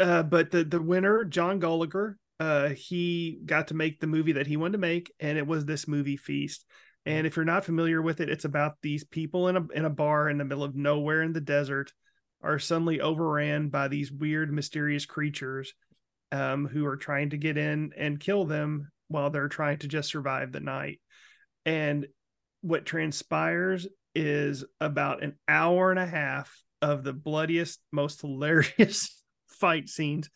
[0.00, 4.46] uh but the the winner, John Gulager, uh he got to make the movie that
[4.46, 6.64] he wanted to make and it was this movie Feast.
[7.06, 9.90] And if you're not familiar with it, it's about these people in a in a
[9.90, 11.92] bar in the middle of nowhere in the desert
[12.42, 15.74] are suddenly overran by these weird mysterious creatures
[16.30, 20.10] um who are trying to get in and kill them while they're trying to just
[20.10, 21.00] survive the night.
[21.64, 22.06] And
[22.60, 29.88] what transpires is about an hour and a half of the bloodiest, most hilarious fight
[29.88, 30.30] scenes,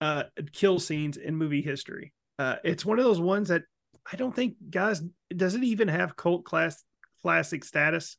[0.00, 2.12] uh, kill scenes in movie history.
[2.38, 3.62] Uh, it's one of those ones that
[4.10, 5.02] I don't think, guys,
[5.34, 6.82] does it even have cult class
[7.22, 8.16] classic status?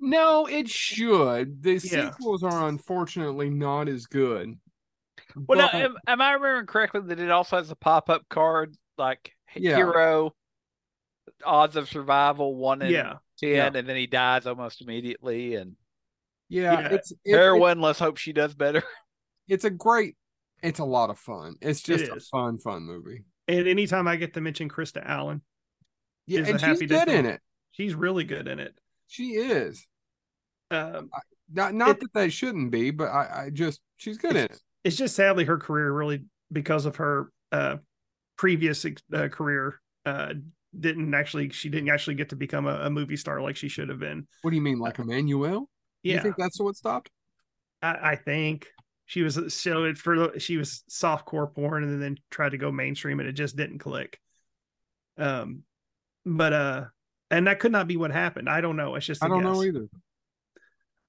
[0.00, 1.62] No, it should.
[1.62, 2.10] The Yeah.
[2.10, 4.58] sequels are unfortunately not as good.
[5.46, 8.74] Well, now, am, am I remembering correctly that it also has a pop up card
[8.98, 9.76] like Yeah.
[9.76, 10.34] hero
[11.44, 13.70] odds of survival one in Yeah, ten, Yeah.
[13.74, 15.54] and then he dies almost immediately.
[15.56, 15.76] And
[16.48, 16.88] yeah, Yeah.
[16.94, 18.82] it's it- it- heroin, let's hope she does better.
[19.48, 20.16] it's a great
[20.62, 21.56] it's a lot of fun.
[21.60, 23.24] It's just a fun, fun movie.
[23.48, 25.42] and anytime I get to mention Krista Allen,
[26.26, 27.18] Yeah, Is a and she's happy good day.
[27.18, 27.40] in it.
[27.72, 28.78] she's really good in it.
[29.08, 29.84] She is.
[30.70, 31.10] Um,
[31.52, 34.62] Not not It- that they shouldn't be, but I, I just she's good in it.
[34.84, 37.76] it's just sadly her career really because of her uh,
[38.36, 40.34] previous uh, career uh,
[40.78, 43.88] didn't actually she didn't actually get to become a, a movie star like she should
[43.88, 44.26] have been.
[44.42, 45.66] What do you mean, like Emmanuelle?
[46.02, 47.10] You Yeah, think that's what stopped?
[47.82, 48.68] I, I think
[49.06, 52.72] she was so it for she was soft core porn and then tried to go
[52.72, 54.18] mainstream and it just didn't click.
[55.18, 55.64] Um,
[56.24, 56.84] but uh,
[57.30, 58.48] and that could not be what happened.
[58.48, 58.94] I don't know.
[58.94, 59.44] It's just I don't guess.
[59.44, 59.88] know either.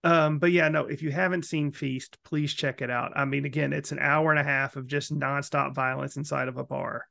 [0.03, 3.13] Um, but yeah, no, if you haven't seen Feast, please check it out.
[3.15, 6.57] I mean, again, it's an hour and a half of just nonstop violence inside of
[6.57, 7.07] a bar.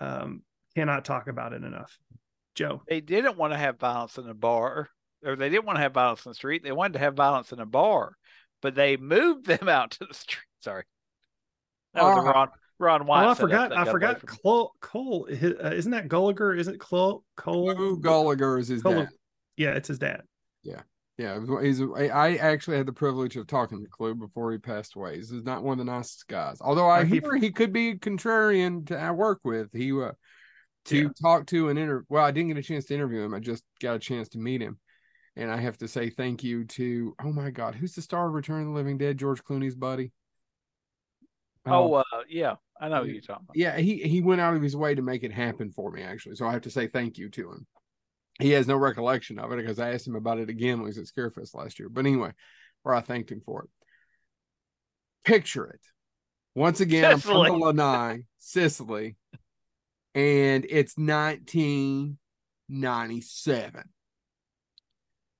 [0.00, 0.42] Um,
[0.78, 1.98] cannot talk about it enough.
[2.54, 2.82] Joe.
[2.88, 4.88] They didn't want to have violence in a bar,
[5.24, 6.62] or they didn't want to have violence in the street.
[6.62, 8.16] They wanted to have violence in a bar,
[8.62, 10.44] but they moved them out to the street.
[10.60, 10.84] Sorry.
[11.94, 12.48] That was uh, Ron
[12.78, 13.26] Ron White.
[13.26, 13.76] Oh, I forgot.
[13.76, 14.24] I forgot.
[14.24, 14.72] Cole.
[14.80, 15.28] Cole.
[15.30, 16.56] uh, isn't that Gulager?
[16.56, 17.24] Isn't Cole?
[17.36, 17.74] Cole.
[17.96, 19.08] Gulager is his Cole, dad.
[19.56, 20.22] Yeah, it's his dad.
[20.62, 20.82] Yeah.
[21.16, 21.82] Yeah, he's.
[21.82, 25.16] I actually had the privilege of talking to Clu before he passed away.
[25.16, 26.58] He's not one of the nicest guys.
[26.60, 29.72] Although I hear he could be contrarian to I work with.
[29.72, 30.12] He uh,
[30.88, 31.08] to yeah.
[31.20, 32.04] talk to and interview.
[32.08, 33.34] Well, I didn't get a chance to interview him.
[33.34, 34.78] I just got a chance to meet him,
[35.36, 37.14] and I have to say thank you to.
[37.22, 39.18] Oh my God, who's the star of Return of the Living Dead?
[39.18, 40.12] George Clooney's buddy.
[41.66, 43.56] Oh, uh, yeah, I know you're talking about.
[43.56, 46.36] Yeah, he he went out of his way to make it happen for me actually.
[46.36, 47.66] So I have to say thank you to him
[48.38, 50.98] he has no recollection of it because I asked him about it again when he
[50.98, 51.88] was at Scarefest last year.
[51.88, 52.32] But anyway,
[52.82, 53.70] where I thanked him for it.
[55.24, 55.80] Picture it.
[56.54, 57.34] Once again, Sicily.
[57.34, 59.16] I'm from Lanai, Sicily,
[60.14, 63.82] and it's 1997.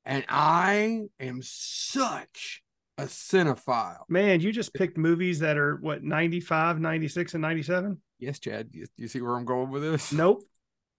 [0.05, 2.62] And I am such
[2.97, 4.03] a cinephile.
[4.09, 8.01] Man, you just picked movies that are what 95, 96, and 97?
[8.19, 8.71] Yes, Chad.
[8.73, 10.12] You, you see where I'm going with this?
[10.12, 10.45] Nope.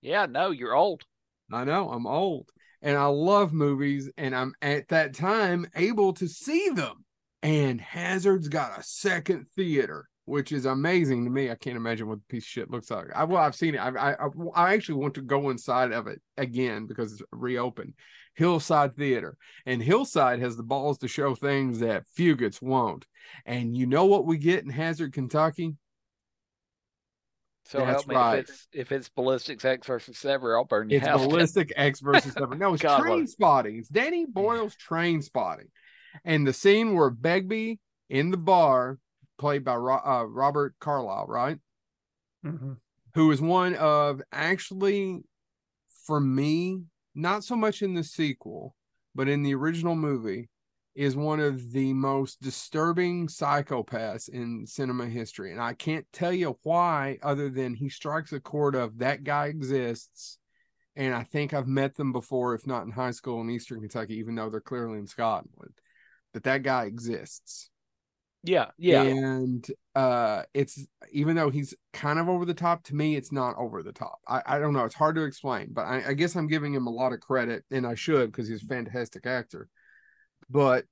[0.01, 1.03] Yeah, no, you're old.
[1.51, 2.49] I know I'm old
[2.81, 7.05] and I love movies, and I'm at that time able to see them.
[7.41, 11.49] And Hazard's got a second theater, which is amazing to me.
[11.49, 13.07] I can't imagine what the piece of shit looks like.
[13.15, 13.79] I, well, I've seen it.
[13.79, 17.93] I, I, I actually want to go inside of it again because it's reopened.
[18.35, 23.05] Hillside Theater, and Hillside has the balls to show things that Fugits won't.
[23.45, 25.75] And you know what we get in Hazard, Kentucky?
[27.65, 28.39] So That's help me right.
[28.39, 31.21] if it's if it's ballistics Ecks versus Sever, I'll burn your it's house.
[31.21, 32.55] It's ballistic Ecks versus Sever.
[32.55, 33.79] No, it's God Trainspotting.
[33.79, 35.67] It's Danny Boyle's Trainspotting,
[36.23, 38.97] and the scene where Begbie in the bar,
[39.39, 41.57] played by uh, Robert Carlyle, right,
[42.45, 42.73] mm-hmm.
[43.15, 45.21] who is one of actually,
[46.05, 46.83] for me,
[47.15, 48.75] not so much in the sequel,
[49.15, 50.49] but in the original movie,
[50.95, 55.51] is one of the most disturbing psychopaths in cinema history.
[55.51, 59.45] And I can't tell you why, other than he strikes a chord of that guy
[59.45, 60.37] exists.
[60.95, 64.15] And I think I've met them before, if not in high school in Eastern Kentucky,
[64.15, 65.73] even though they're clearly in Scotland.
[66.33, 67.69] But that guy exists.
[68.43, 69.01] Yeah, yeah.
[69.01, 73.55] And uh it's even though he's kind of over the top, to me, it's not
[73.57, 74.19] over the top.
[74.27, 76.87] I, I don't know, it's hard to explain, but I, I guess I'm giving him
[76.87, 79.69] a lot of credit, and I should because he's a fantastic actor
[80.49, 80.85] but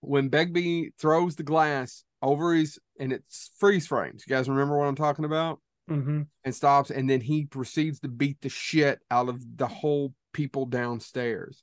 [0.00, 4.86] when Begbie throws the glass over his and it's freeze frames, you guys remember what
[4.86, 5.60] I'm talking about?
[5.90, 6.22] Mm-hmm.
[6.44, 10.66] And stops, and then he proceeds to beat the shit out of the whole people
[10.66, 11.62] downstairs.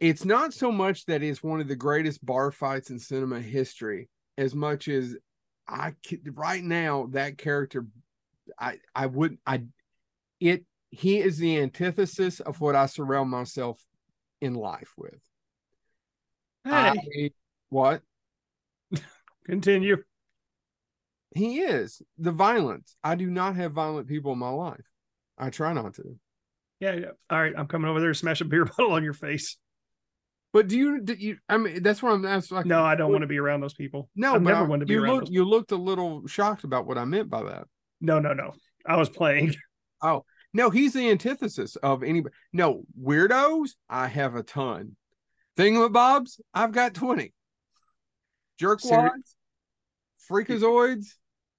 [0.00, 4.08] It's not so much that it's one of the greatest bar fights in cinema history,
[4.36, 5.16] as much as
[5.66, 5.94] I
[6.34, 7.86] right now that character,
[8.58, 9.62] I I wouldn't I
[10.38, 13.80] it he is the antithesis of what I surround myself
[14.40, 15.20] in life with.
[16.64, 16.72] Hey.
[16.72, 17.30] I,
[17.68, 18.02] what?
[19.46, 20.02] Continue.
[21.34, 22.96] He is the violence.
[23.04, 24.84] I do not have violent people in my life.
[25.38, 26.18] I try not to.
[26.80, 27.10] Yeah, yeah.
[27.30, 29.56] All right, I'm coming over there to smash a beer bottle on your face.
[30.56, 31.00] But do you?
[31.02, 31.36] Do you?
[31.50, 32.56] I mean, that's what I'm asking.
[32.56, 34.08] Like, no, I don't want to be around those people.
[34.16, 35.14] No, I've never wanted to be you around.
[35.16, 37.66] Looked, you looked a little shocked about what I meant by that.
[38.00, 38.54] No, no, no.
[38.86, 39.54] I was playing.
[40.02, 42.34] Oh no, he's the antithesis of anybody.
[42.52, 43.70] No weirdos.
[43.88, 44.94] I have a ton.
[45.56, 47.32] Thingamabobs, I've got 20.
[48.60, 49.34] Jerkwads,
[50.30, 51.06] freakazoids,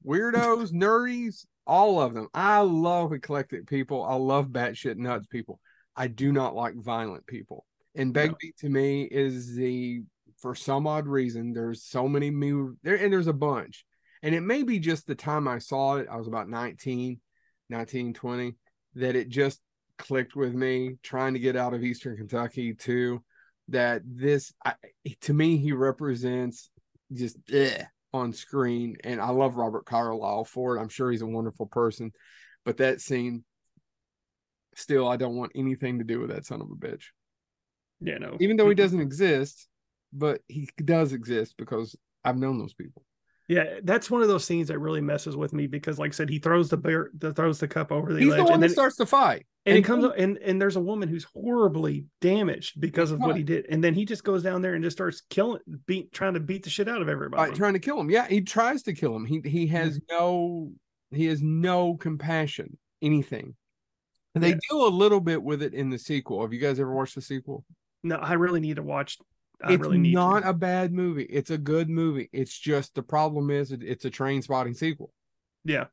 [0.06, 2.28] weirdos, nerdies, all of them.
[2.32, 4.04] I love eclectic people.
[4.04, 5.60] I love batshit nuts people.
[5.96, 7.66] I do not like violent people.
[7.98, 8.68] And Begbie no.
[8.68, 10.04] to me is the
[10.40, 13.86] for some odd reason, there's so many move there and there's a bunch.
[14.22, 17.20] And it may be just the time I saw it, I was about 19,
[17.70, 18.56] 19, 20,
[18.96, 19.60] that it just
[19.98, 23.24] clicked with me trying to get out of Eastern Kentucky too
[23.70, 24.76] that this I,
[25.22, 26.70] to me he represents
[27.12, 27.84] just eh,
[28.14, 30.82] on screen and I love Robert Carlyle for it.
[30.82, 32.12] I'm sure he's a wonderful person,
[32.64, 33.44] but that scene
[34.76, 37.06] still I don't want anything to do with that son of a bitch.
[38.00, 38.38] Yeah, no.
[38.40, 39.68] Even though he doesn't exist,
[40.14, 43.04] but he does exist because I've known those people.
[43.48, 46.30] Yeah, that's one of those scenes that really messes with me because, like I said,
[46.30, 48.72] he throws the bear, the throws the cup over the He's the one and that
[48.72, 49.46] starts the fight.
[49.66, 53.22] and, and it comes up, and and there's a woman who's horribly damaged because of
[53.22, 56.12] what he did, and then he just goes down there and just starts killing, beat,
[56.12, 57.50] trying to beat the shit out of everybody.
[57.50, 58.10] Right, trying to kill him.
[58.10, 59.26] Yeah, he tries to kill him.
[59.26, 59.76] He he mm-hmm.
[59.78, 60.74] has no
[61.12, 63.56] he has no compassion, anything.
[64.36, 64.60] And they Yeah.
[64.70, 66.42] do a little bit with it in the sequel.
[66.42, 67.64] Have you guys ever watched the sequel?
[68.08, 69.18] No, I really need to watch.
[69.64, 70.50] I it's really need not to.
[70.50, 71.24] a bad movie.
[71.24, 72.30] It's a good movie.
[72.32, 75.12] It's just the problem is it, it's a Trainspotting sequel.
[75.64, 75.86] Yeah,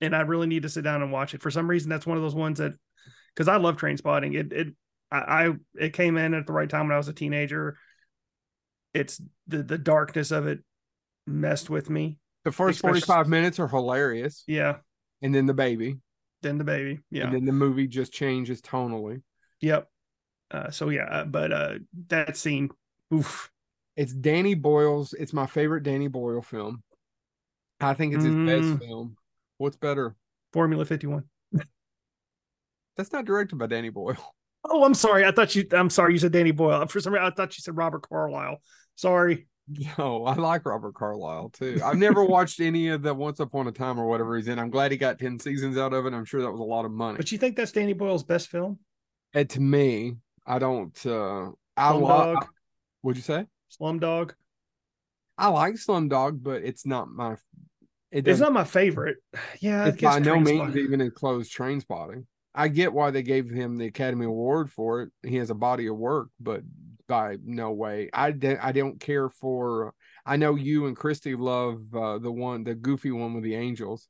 [0.00, 1.42] and I really need to sit down and watch it.
[1.42, 2.72] For some reason, that's one of those ones that
[3.34, 4.34] because I love Trainspotting.
[4.34, 4.74] It it
[5.10, 7.76] I, I it came in at the right time when I was a teenager.
[8.94, 10.60] It's the the darkness of it
[11.26, 12.18] messed with me.
[12.44, 14.44] The first 45 minutes are hilarious.
[14.46, 14.76] Yeah,
[15.20, 15.96] And then the baby.
[16.42, 17.00] then the baby.
[17.10, 19.22] Yeah, And then the movie just changes tonally.
[19.60, 19.88] Yep.
[20.50, 21.74] Uh, so yeah, uh, but uh,
[22.08, 22.70] that scene,
[23.12, 23.50] oof.
[23.96, 25.14] It's Danny Boyle's.
[25.14, 26.82] It's my favorite Danny Boyle film.
[27.80, 28.46] I think it's his Mm.
[28.46, 29.16] best film.
[29.58, 30.14] What's better?
[30.52, 31.24] Formula Fifty One.
[32.96, 34.16] That's not directed by Danny Boyle.
[34.68, 35.24] Oh, I'm sorry.
[35.24, 35.64] I thought you.
[35.70, 36.12] I'm sorry.
[36.14, 36.84] You said Danny Boyle.
[36.88, 38.60] For some reason, I thought you said Robert Carlyle.
[38.96, 39.46] Sorry.
[39.96, 41.80] No, I like Robert Carlyle too.
[41.84, 44.58] I've never watched any of the Once Upon a Time or whatever he's in.
[44.58, 46.12] I'm glad he got 10 seasons out of it.
[46.14, 47.16] I'm sure that was a lot of money.
[47.16, 48.80] But you think that's Danny Boyle's best film?
[49.34, 50.16] And to me,
[50.46, 52.38] I don't uh I love
[53.02, 53.46] what'd you say?
[53.80, 54.32] Slumdog.
[55.38, 57.36] I like Slumdog, but it's not my
[58.12, 59.18] it It's doesn't my favorite.
[59.60, 62.24] Yeah, it's by no means even in close Trainspotting.
[62.54, 65.10] I get why they gave him the Academy Award for it.
[65.22, 66.62] He has a body of work, but
[67.06, 68.08] by no way.
[68.14, 69.92] I de- I don't care for.
[70.24, 74.08] I know you and Christy love uh, the one, the goofy one with the angels.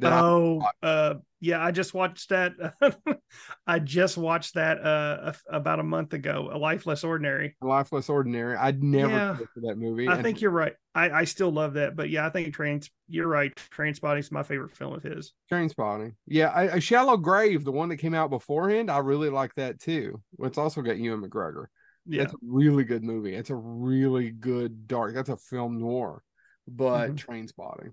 [0.00, 1.64] That I- Oh, uh, yeah.
[1.64, 2.52] I just watched that.
[3.66, 6.50] I just watched that uh about a month ago.
[6.52, 7.56] A Life Less Ordinary.
[7.60, 8.56] Life Less Ordinary.
[8.56, 9.36] I'd never Yeah.
[9.36, 10.08] for that movie.
[10.08, 10.74] I and think you're right.
[10.94, 12.90] I I still love that, but yeah, I think Trains.
[13.08, 13.52] You're right.
[13.76, 15.32] Trainspotting is my favorite film of his.
[15.50, 16.14] Trainspotting.
[16.26, 19.80] Yeah, I, a Shallow Grave, the one that came out beforehand, I really like that
[19.80, 20.20] too.
[20.40, 21.66] It's also got Ewan McGregor.
[22.06, 22.22] Yeah.
[22.22, 23.34] That's a really good movie.
[23.34, 25.14] It's a really good dark.
[25.14, 26.22] That's a film noir,
[26.66, 27.16] but Mhm.
[27.24, 27.92] Trainspotting.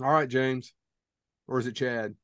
[0.00, 0.72] All right, James.
[1.46, 2.14] Or is it Chad?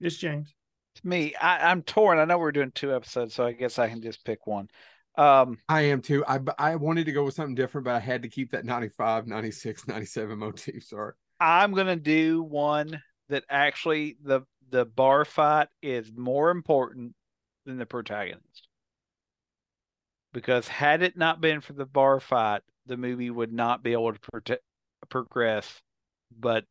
[0.00, 0.54] It's James.
[0.94, 2.18] It's me, I, I'm torn.
[2.18, 4.68] I know we're doing two episodes, so I guess I can just pick one.
[5.16, 6.24] Um, I am too.
[6.26, 9.26] I I wanted to go with something different, but I had to keep that 95,
[9.26, 10.84] 96, 97 motif.
[10.84, 11.12] Sorry.
[11.40, 17.14] I'm gonna do one that actually the the bar fight is more important
[17.66, 18.68] than the protagonist.
[20.32, 24.12] Because had it not been for the bar fight, the movie would not be able
[24.12, 24.58] to prote-
[25.08, 25.80] progress,
[26.38, 26.64] but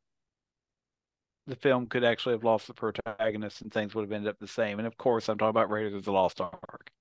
[1.47, 4.47] the film could actually have lost the protagonist and things would have ended up the
[4.47, 4.79] same.
[4.79, 6.91] And of course, I'm talking about Raiders of the Lost Ark.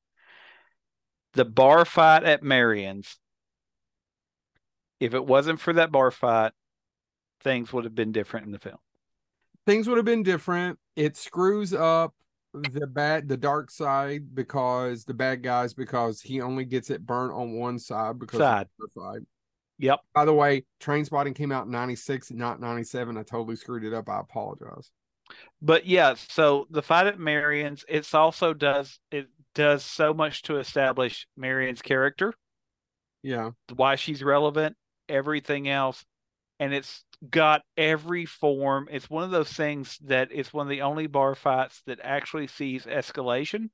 [1.34, 3.18] The bar fight at Marion's,
[5.00, 6.52] if it wasn't for that bar fight,
[7.42, 8.78] things would have been different in the film.
[9.66, 10.78] Things would have been different.
[10.94, 12.14] It screws up
[12.54, 17.34] the bad the dark side because the bad guys because he only gets it burnt
[17.34, 18.68] on one side because Side.
[18.80, 19.26] of the side.
[19.78, 20.00] Yep.
[20.14, 23.16] By the way, Trainspotting came out in 96, not 97.
[23.16, 24.08] I totally screwed it up.
[24.08, 24.90] I apologize.
[25.60, 30.58] But yeah, so the fight at Marion's, it's also does it does so much to
[30.58, 32.32] establish Marion's character,
[33.22, 33.50] Yeah.
[33.74, 34.76] why she's relevant,
[35.08, 36.04] everything else,
[36.60, 38.88] and it's got every form.
[38.90, 42.46] It's one of those things that it's one of the only bar fights that actually
[42.46, 43.70] sees escalation,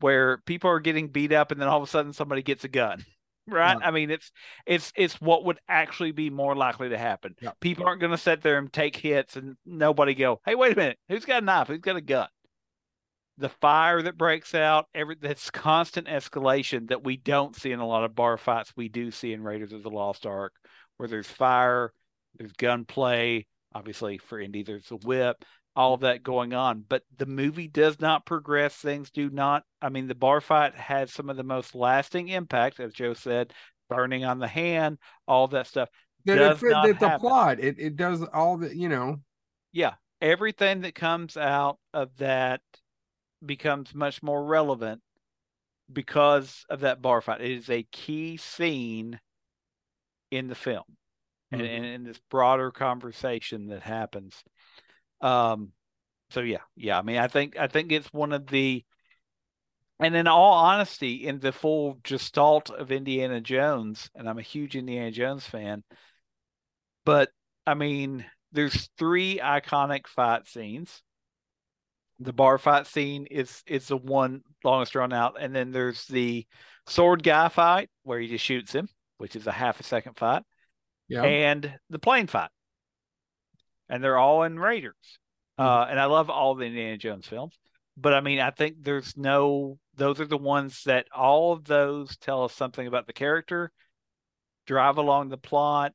[0.00, 2.68] where people are getting beat up and then all of a sudden somebody gets a
[2.68, 3.04] gun.
[3.48, 3.76] Right?
[3.80, 3.86] Yeah.
[3.86, 4.30] I mean, it's
[4.66, 7.34] it's it's what would actually be more likely to happen.
[7.40, 7.50] Yeah.
[7.60, 10.76] People aren't going to sit there and take hits and nobody go, "Hey, wait a
[10.76, 11.68] minute, who's got a knife?
[11.68, 12.28] Who's got a gun?"
[13.38, 17.86] The fire that breaks out, every that's constant escalation that we don't see in a
[17.86, 18.72] lot of bar fights.
[18.76, 20.52] We do see in Raiders of the Lost Ark,
[20.96, 21.92] where there's fire,
[22.36, 23.46] there's gunplay.
[23.74, 25.44] Obviously, for Indy, there's a whip,
[25.78, 26.84] all of that going on.
[26.88, 28.74] But the movie does not progress.
[28.74, 29.62] Things do not.
[29.80, 33.52] I mean, the bar fight has some of the most lasting impact, as Joe said,
[33.88, 34.98] burning on the hand,
[35.28, 35.88] all that stuff.
[36.26, 37.60] Does it, not that the plot.
[37.60, 39.20] It it does all the you know.
[39.70, 42.60] Yeah, everything that comes out of that
[43.46, 45.00] becomes much more relevant
[45.92, 47.40] because of that bar fight.
[47.40, 49.20] It is a key scene
[50.32, 50.82] in the film
[51.52, 51.60] Mhm.
[51.60, 54.42] and in this broader conversation that happens.
[55.20, 55.72] Um,
[56.30, 56.98] so yeah, yeah.
[56.98, 58.84] I mean, I think I think it's one of the,
[59.98, 64.76] and in all honesty, in the full gestalt of Indiana Jones, and I'm a huge
[64.76, 65.82] Indiana Jones fan,
[67.04, 67.30] but
[67.66, 71.02] I mean, there's three iconic fight scenes.
[72.20, 76.46] The bar fight scene is is the one longest drawn out, and then there's the
[76.86, 78.88] sword guy fight where he just shoots him,
[79.18, 80.42] which is a half a second fight.
[81.08, 81.22] Yeah.
[81.22, 82.50] and the plane fight,
[83.88, 85.18] and they're all in Raiders.
[85.58, 87.58] Uh, and I love all the Indiana Jones films,
[87.96, 92.16] but I mean, I think there's no; those are the ones that all of those
[92.16, 93.72] tell us something about the character,
[94.66, 95.94] drive along the plot,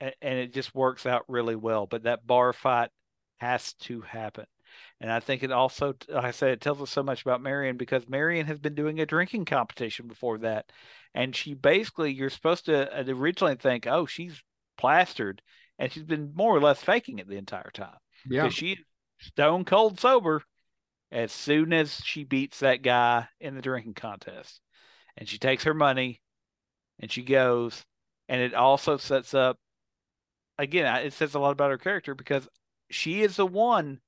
[0.00, 1.86] and, and it just works out really well.
[1.86, 2.90] But that bar fight
[3.38, 4.46] has to happen.
[5.00, 7.76] And I think it also, like I said, it tells us so much about Marion
[7.76, 10.70] because Marion has been doing a drinking competition before that.
[11.14, 14.42] And she basically, you're supposed to uh, originally think, oh, she's
[14.76, 15.40] plastered.
[15.78, 17.96] And she's been more or less faking it the entire time.
[18.28, 18.48] Yeah.
[18.48, 18.78] She's
[19.20, 20.42] stone cold sober
[21.10, 24.60] as soon as she beats that guy in the drinking contest.
[25.16, 26.20] And she takes her money
[26.98, 27.84] and she goes.
[28.28, 29.58] And it also sets up,
[30.58, 32.46] again, it says a lot about her character because
[32.90, 34.00] she is the one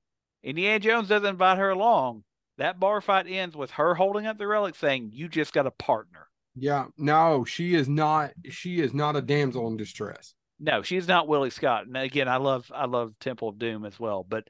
[0.43, 2.23] Indiana Jones doesn't invite her along.
[2.57, 5.71] That bar fight ends with her holding up the relic saying, You just got a
[5.71, 6.27] partner.
[6.55, 6.85] Yeah.
[6.97, 10.33] No, she is not she is not a damsel in distress.
[10.63, 11.87] No, she's not Willie Scott.
[11.87, 14.23] And again, I love I love Temple of Doom as well.
[14.23, 14.47] But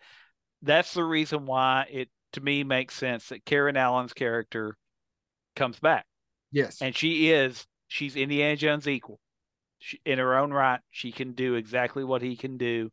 [0.62, 4.78] that's the reason why it to me makes sense that Karen Allen's character
[5.56, 6.06] comes back.
[6.52, 6.82] Yes.
[6.82, 9.22] And she is she's Indiana Jones equal.
[9.80, 12.92] She, in her own right, she can do exactly what he can do.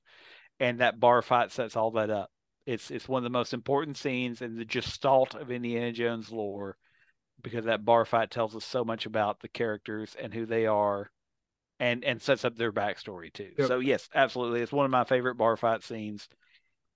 [0.61, 2.31] And that bar fight sets all that up.
[2.67, 6.77] It's it's one of the most important scenes in the gestalt of Indiana Jones lore
[7.43, 11.11] because that bar fight tells us so much about the characters and who they are
[11.81, 13.51] and and sets up their backstory too.
[13.59, 13.69] Yep.
[13.69, 14.61] So yes, absolutely.
[14.61, 16.29] It's one of my favorite bar fight scenes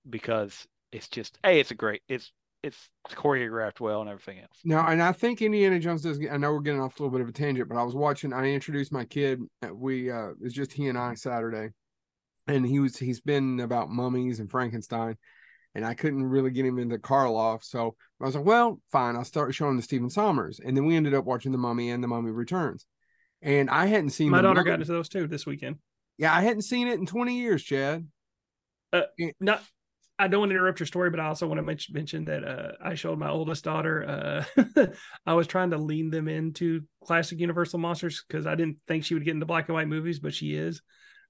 [0.09, 2.31] because it's just hey, it's a great it's
[2.63, 4.57] it's choreographed well and everything else.
[4.63, 6.19] No, and I think Indiana Jones does.
[6.31, 8.31] I know we're getting off a little bit of a tangent, but I was watching.
[8.31, 9.41] I introduced my kid.
[9.71, 11.69] We uh, it was just he and I Saturday,
[12.47, 15.17] and he was he's been about mummies and Frankenstein,
[15.75, 17.63] and I couldn't really get him into Karloff.
[17.63, 20.95] So I was like, well, fine, I'll start showing the Stephen Sommers, and then we
[20.95, 22.85] ended up watching the Mummy and the Mummy Returns,
[23.43, 25.77] and I hadn't seen My daughter got into those too this weekend.
[26.17, 28.07] Yeah, I hadn't seen it in twenty years, Chad.
[29.39, 29.61] Not,
[30.19, 32.43] I don't want to interrupt your story, but I also want to mention, mention that
[32.43, 34.45] uh, I showed my oldest daughter.
[34.55, 34.85] Uh,
[35.25, 39.15] I was trying to lean them into classic Universal monsters because I didn't think she
[39.15, 40.81] would get into black and white movies, but she is.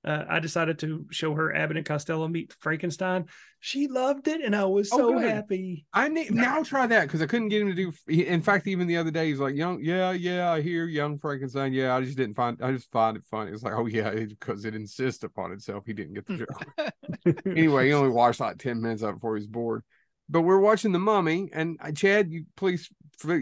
[0.06, 3.26] Uh, I decided to show her Abbott and Costello meet Frankenstein.
[3.62, 5.30] She loved it, and I was Oh, so good.
[5.30, 5.86] happy.
[5.94, 7.94] I need now try that because I couldn't get him to do.
[8.12, 11.72] In fact, even the other day, he's like, "Young, yeah, yeah, I hear young Frankenstein.
[11.72, 12.62] Yeah, I just didn't find.
[12.62, 13.52] I just find it funny.
[13.52, 15.84] It's like, oh yeah, because it insists upon itself.
[15.86, 17.36] He didn't get the joke.
[17.46, 19.84] anyway, he only watched like ten minutes of before he was bored.
[20.30, 22.90] But we're watching the Mummy, and uh, Chad, you please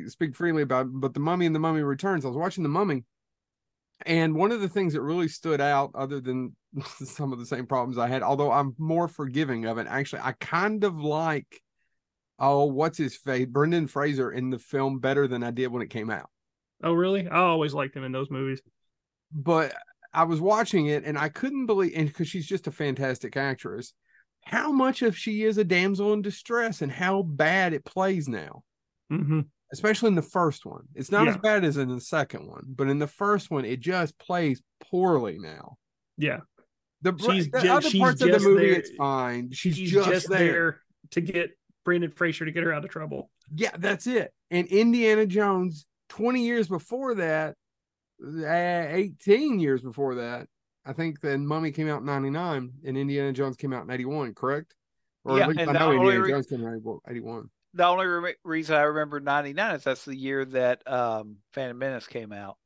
[0.07, 0.86] speak freely about.
[0.88, 2.24] It, but the Mummy and the Mummy Returns.
[2.24, 3.03] I was watching the Mummy,
[4.06, 6.56] and one of the things that really stood out, other than
[7.04, 10.34] some of the same problems I had, although I'm more forgiving of it, actually, I
[10.34, 11.62] kind of like,
[12.39, 15.89] oh, what's his face, Brendan Fraser in the film better than I did when it
[15.89, 16.30] came out.
[16.84, 17.28] oh, really?
[17.28, 18.62] I always liked him in those movies.
[19.34, 19.74] But
[20.14, 23.93] I was watching it, and I couldn't believe, and because she's just a fantastic actress,
[24.43, 28.64] how much of she is a damsel in distress, and how bad it plays now.
[29.10, 29.41] hmm
[29.74, 30.84] especially in the first one.
[30.96, 33.80] It's not as bad as in the second one, but in the first one, it
[33.80, 35.78] just plays poorly now.
[36.18, 36.40] Yeah,
[37.02, 39.52] The, She's the ju- other she's parts of the movie, there- it's fine.
[39.52, 40.40] She's, she's just, just, there.
[40.52, 40.82] there.
[41.12, 41.52] to get
[41.86, 43.30] Brendan Fraser to get her out of trouble.
[43.56, 44.32] Yeah, that's it.
[44.52, 47.56] And Indiana Jones, 20 years before that,
[48.24, 50.48] uh, 18 years before that,
[50.86, 54.34] I think then Mummy came out in 99 and Indiana Jones came out in 81,
[54.34, 54.76] correct?
[55.24, 57.50] Or Yeah, at least I know Indiana re- Jones came out in 81.
[57.74, 62.08] The only re- reason I remember 99 is that's the year that um, Phantom Menace
[62.08, 62.58] came out.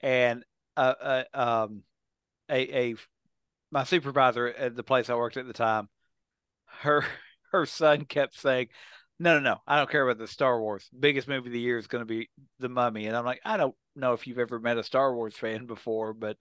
[0.00, 0.44] And
[0.76, 1.82] uh, uh, um,
[2.48, 2.94] a, a
[3.70, 5.88] my supervisor at the place I worked at the time,
[6.66, 7.04] her
[7.52, 8.68] her son kept saying,
[9.18, 10.88] "No, no, no, I don't care about the Star Wars.
[10.98, 12.30] Biggest movie of the year is going to be
[12.60, 15.34] The Mummy." And I'm like, I don't know if you've ever met a Star Wars
[15.36, 16.36] fan before, but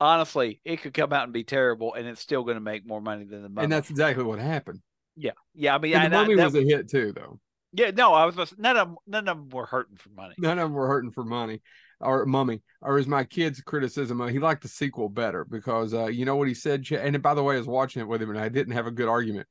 [0.00, 3.00] honestly, it could come out and be terrible, and it's still going to make more
[3.00, 3.64] money than The Mummy.
[3.64, 4.80] And that's exactly what happened.
[5.16, 5.74] Yeah, yeah.
[5.74, 7.38] I mean, And I, the I- Mummy that- was a hit too, though.
[7.72, 10.34] yeah, no, I was supposed- none of them, none of them were hurting for money.
[10.38, 11.62] None of them were hurting for money
[12.00, 12.62] or mummy.
[12.82, 16.36] Or as my kid's criticism, uh, he liked the sequel better because uh, you know
[16.36, 16.86] what he said.
[16.90, 18.90] And by the way, I was watching it with him and I didn't have a
[18.90, 19.46] good argument.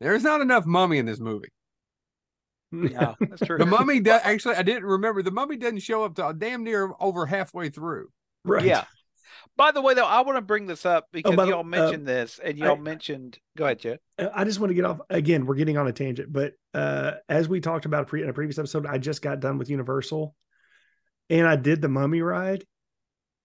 [0.00, 1.48] There's not enough mummy in this movie.
[2.72, 3.58] Yeah, that's true.
[3.58, 4.56] The mummy does actually.
[4.56, 5.22] I didn't remember.
[5.22, 8.08] The mummy doesn't show up to damn near over halfway through.
[8.44, 8.64] right.
[8.64, 8.84] Yeah.
[9.56, 11.64] By the way, though, I want to bring this up because by the- y'all uh,
[11.64, 13.38] mentioned this, and y'all I- mentioned.
[13.56, 13.98] Go ahead, Jed.
[14.18, 15.46] Uh, I just want to get off again.
[15.46, 18.58] We're getting on a tangent, but uh, as we talked about pre- in a previous
[18.58, 20.34] episode, I just got done with Universal,
[21.30, 22.64] and I did the Mummy ride,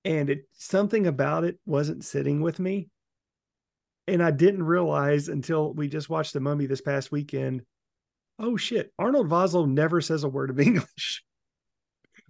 [0.04, 2.89] and it something about it wasn't sitting with me,
[4.08, 7.64] and I didn't realize until we just watched the Mummy this past weekend.
[8.39, 8.92] Oh shit!
[8.98, 11.24] Arnold Vosloo never says a word of English,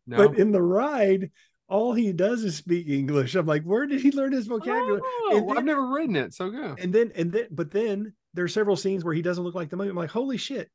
[0.06, 1.32] No, but in the ride,
[1.72, 3.34] all he does is speak English.
[3.36, 5.02] I'm like, where did he learn his vocabulary?
[5.04, 6.80] Oh, And I've never written it, so good.
[6.80, 9.78] And then and then but then there's several scenes where he doesn't look like the
[9.78, 9.90] mummy.
[9.90, 10.70] I'm like, holy shit.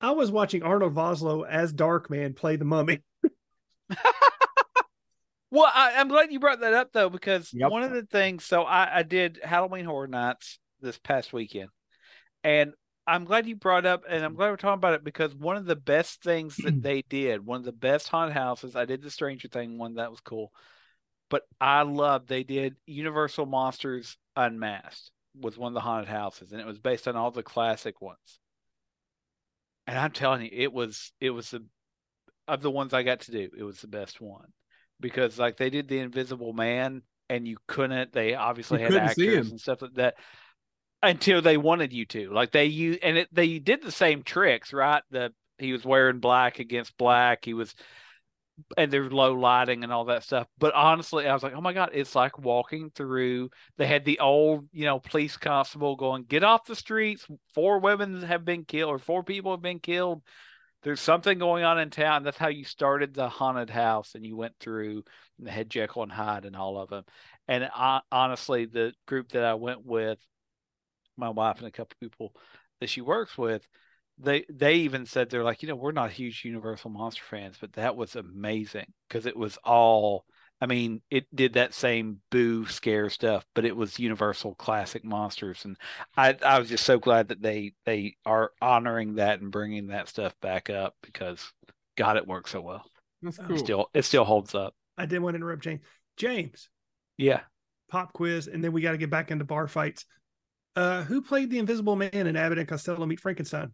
[0.00, 3.02] I was watching Arnold Vosloo as Darkman play the mummy.
[5.50, 7.70] Well, I, I'm glad you brought that up though, because Yep.
[7.70, 8.42] one of the things.
[8.44, 11.68] So I, I did Halloween Horror Nights this past weekend,
[12.42, 12.72] and
[13.06, 15.64] I'm glad you brought up, and I'm glad we're talking about it because one of
[15.64, 18.76] the best things that they did, one of the best haunted houses.
[18.76, 20.52] I did the Stranger Thing one that was cool,
[21.28, 26.60] but I love they did Universal Monsters Unmasked was one of the haunted houses, and
[26.60, 28.38] it was based on all the classic ones.
[29.86, 31.64] And I'm telling you, it was it was the
[32.46, 34.52] of the ones I got to do, it was the best one
[35.00, 38.12] because like they did the Invisible Man, and you couldn't.
[38.12, 40.14] They obviously You had actors and stuff like that
[41.02, 42.32] until they wanted you to.
[42.32, 45.02] Like they you and it, they did the same tricks, right?
[45.10, 47.44] The he was wearing black against black.
[47.44, 47.74] He was
[48.76, 50.46] and there's low lighting and all that stuff.
[50.58, 53.50] But honestly, I was like, oh my god, it's like walking through.
[53.78, 57.26] They had the old, you know, police constable going, "Get off the streets!
[57.54, 60.22] Four women have been killed, or four people have been killed.
[60.82, 64.36] There's something going on in town." That's how you started the haunted house, and you
[64.36, 65.04] went through
[65.38, 67.04] and had Jekyll and Hyde and all of them.
[67.48, 70.18] And I, honestly, the group that I went with,
[71.16, 72.34] my wife and a couple people
[72.80, 73.66] that she works with,
[74.18, 77.72] they they even said they're like, you know, we're not huge Universal monster fans, but
[77.74, 80.24] that was amazing because it was all.
[80.60, 85.64] I mean, it did that same boo scare stuff, but it was Universal classic monsters,
[85.64, 85.76] and
[86.16, 90.08] I I was just so glad that they they are honoring that and bringing that
[90.08, 91.52] stuff back up because
[91.96, 92.84] God, it works so well.
[93.22, 93.58] That's cool.
[93.58, 94.74] Still, it still holds up.
[94.96, 95.80] I didn't want to interrupt James.
[96.16, 96.68] James,
[97.16, 97.40] Yeah,
[97.88, 100.04] pop quiz, and then we got to get back into bar fights.
[100.74, 103.72] Uh, who played the Invisible Man in Abbott and Costello Meet Frankenstein?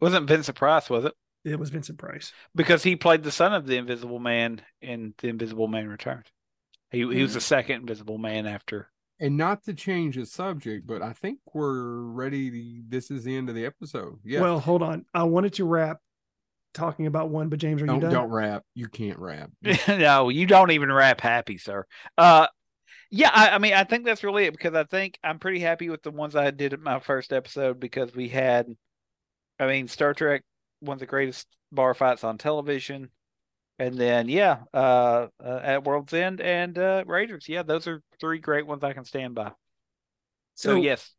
[0.00, 1.14] wasn't Vincent Price, was it?
[1.44, 2.32] It was Vincent Price.
[2.54, 6.26] Because he played the son of the Invisible Man in The Invisible Man Returned.
[6.90, 8.90] He he was the second Invisible Man after.
[9.20, 12.50] And not to change the subject, but I think we're ready.
[12.50, 14.18] To, this is the end of the episode.
[14.24, 14.40] Yeah.
[14.40, 15.04] Well, hold on.
[15.12, 15.98] I wanted to wrap
[16.72, 18.12] talking about one, but James, are you don't done?
[18.12, 18.64] don't rap.
[18.74, 19.50] You can't rap.
[19.88, 21.86] no, you don't even rap happy, sir.
[22.16, 22.46] Uh,
[23.10, 25.90] yeah, I, I mean, I think that's really it because I think I'm pretty happy
[25.90, 28.74] with the ones I did at my first episode because we had,
[29.58, 30.42] I mean, Star Trek,
[30.80, 33.10] one of the greatest bar fights on television,
[33.78, 37.48] and then yeah, uh, uh at World's End and uh Raiders.
[37.48, 39.52] Yeah, those are three great ones I can stand by.
[40.54, 41.10] So, So yes,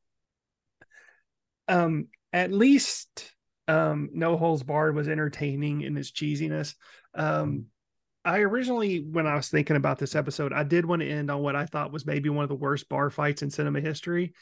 [1.68, 3.34] um at least
[3.68, 6.76] um no holds barred was entertaining in its cheesiness
[7.16, 7.66] um
[8.26, 11.42] i originally when i was thinking about this episode i did want to end on
[11.42, 14.34] what i thought was maybe one of the worst bar fights in cinema history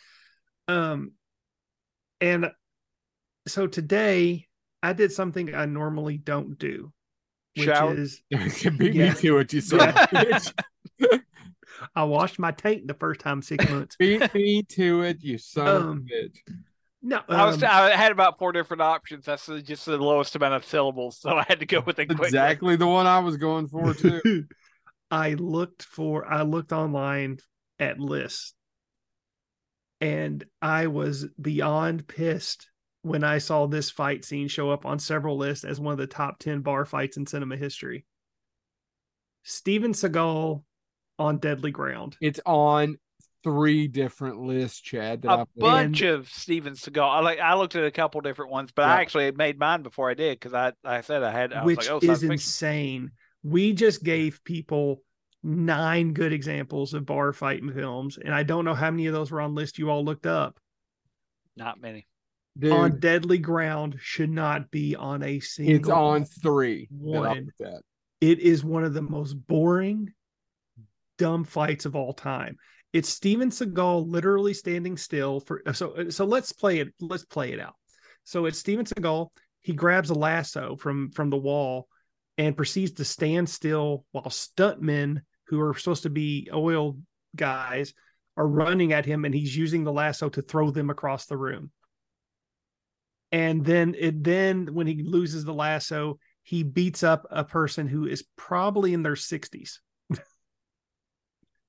[0.67, 1.11] um
[2.21, 2.51] and
[3.47, 4.47] so today
[4.84, 6.91] i did something i normally don't do
[7.55, 7.95] which Shower?
[7.97, 8.21] is
[8.77, 9.13] Beat Yeah.
[9.13, 9.89] me to it, you son Yeah.
[9.89, 11.23] of a bitch.
[11.95, 15.67] i washed my taint the first time six months Beat me to it, you son
[15.67, 16.38] of a Um, bitch.
[17.02, 19.26] No I was um, I had about four different options.
[19.26, 22.28] That's just the lowest amount of syllables, so I had to go with it quickly.
[22.28, 24.45] Exactly the one I was going for too.
[25.12, 27.38] I looked for I looked online
[27.80, 28.54] at lists
[30.02, 32.70] and I was beyond pissed
[33.02, 36.08] when I saw this fight scene show up on several lists as one of the
[36.08, 38.06] top 10 bar fights in cinema history.
[39.43, 40.64] Steven Seagal
[41.18, 42.18] on Deadly Ground.
[42.22, 42.97] It's on
[43.44, 45.22] three different lists, Chad.
[45.24, 45.60] That I a put.
[45.60, 47.02] bunch of Steven Seagal.
[47.10, 48.96] I like I looked at a couple different ones, but Yeah.
[48.96, 51.78] I actually made mine before I did because I I said I had I was
[51.78, 53.12] which like, oh, is insane.
[53.44, 55.02] We just gave people
[55.42, 59.32] nine good examples of bar fighting films, and I don't know how many of those
[59.32, 60.60] were on list you all looked up.
[61.56, 62.06] not many.
[62.58, 66.90] Dude, on deadly ground should not be on a single it's on three.
[66.92, 67.52] one.
[67.60, 67.82] that.
[68.20, 70.12] it is one of the most boring
[71.18, 72.58] dumb fights of all time
[72.94, 77.60] it's steven seagal literally standing still for so so let's play it let's play it
[77.60, 77.76] out.
[78.24, 79.30] So it's steven seagal
[79.62, 81.88] he grabs a lasso from from the wall
[82.38, 86.98] and proceeds to stand still while stuntmen who are supposed to be oil
[87.36, 87.94] guys
[88.38, 91.72] are running at him and he's using the lasso to throw them across the room.
[93.32, 98.08] And then it then when he loses the lasso he beats up a person who
[98.08, 99.80] is probably in their 60s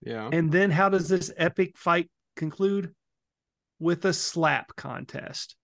[0.02, 0.28] Yeah.
[0.32, 2.94] and then how does this epic fight conclude
[3.78, 5.56] with a slap contest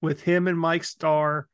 [0.00, 1.48] with him and mike starr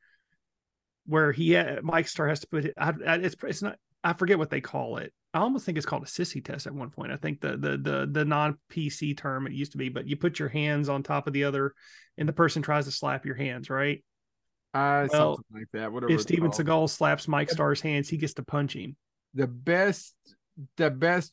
[1.07, 4.39] where he mike starr has to put it I, I, it's it's not i forget
[4.39, 7.13] what they call it i almost think it's called a sissy test at one point
[7.13, 10.17] i think the the the, the non pc term it used to be but you
[10.17, 11.73] put your hands on top of the other
[12.19, 14.05] and the person tries to slap your hands right
[14.75, 15.91] Uh, Well, something like that.
[15.93, 16.13] Whatever.
[16.13, 16.67] If Steven called.
[16.67, 18.95] Seagal slaps Mike Starr's hands, he gets to punch him.
[19.35, 20.15] the best,
[20.77, 21.33] the best,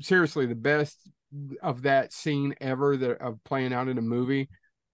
[0.00, 0.98] seriously, the best
[1.62, 4.48] of that scene ever that of playing out in a movie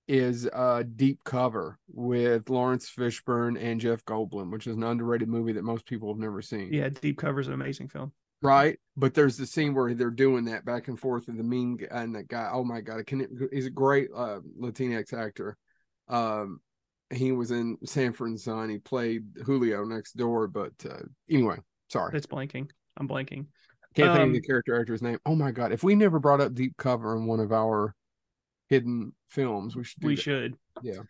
[0.09, 5.53] is uh Deep Cover with Laurence Fishburne and Jeff Goldblum, which is an underrated movie
[5.53, 6.73] that most people have never seen.
[6.73, 8.13] Yeah, Deep cover is an amazing film.
[8.43, 8.79] Right.
[8.97, 11.87] But there's the scene where they're doing that back and forth and the mean guy
[11.91, 12.51] and that guy.
[12.53, 13.07] Oh my God.
[13.07, 15.57] Can, he's a great uh, Latinx actor.
[16.09, 16.61] Um,
[17.11, 18.69] he was in Sanford and Son.
[18.69, 20.49] He played Julio next door.
[20.49, 21.57] But uh, anyway,
[21.91, 22.17] sorry.
[22.17, 22.71] It's blanking.
[22.97, 23.47] I'm blanking.
[23.97, 25.19] Can't think of the um, character actor's name.
[25.27, 25.73] Oh my God.
[25.73, 27.95] If we never brought up Deep Cover in one of our
[28.69, 30.23] hidden films, we should do we that.
[30.23, 30.57] should.
[30.83, 31.01] Yeah.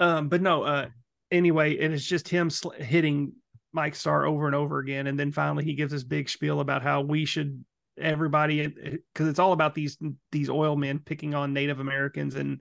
[0.00, 0.62] Um, but no.
[0.64, 0.88] Uh,
[1.30, 3.32] anyway, and it's just him sl- hitting
[3.72, 6.82] Mike Starr over and over again, and then finally he gives this big spiel about
[6.82, 7.64] how we should
[8.00, 9.98] everybody because it's all about these
[10.32, 12.60] these oil men picking on Native Americans and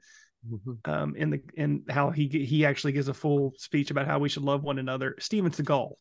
[0.50, 0.88] Mhm.
[0.90, 4.28] um in the and how he he actually gives a full speech about how we
[4.28, 5.16] should love one another.
[5.20, 5.92] Steven Seagal.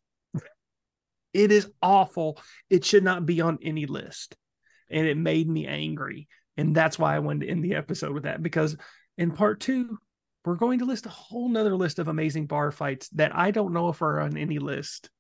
[1.33, 2.39] It is awful.
[2.69, 4.37] It should not be on any list.
[4.91, 6.29] And it made me angry.
[6.57, 8.77] And that's why I wanted to end the episode with that because
[9.17, 9.99] in part two,
[10.45, 13.73] we're going to list a whole nother list of amazing bar fights that I don't
[13.73, 15.11] know if are on any list.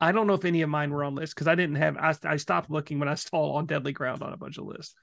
[0.00, 2.14] I don't know if any of mine were on list because I didn't have I,
[2.24, 4.94] I stopped looking when I saw on Deadly Ground on a bunch of lists.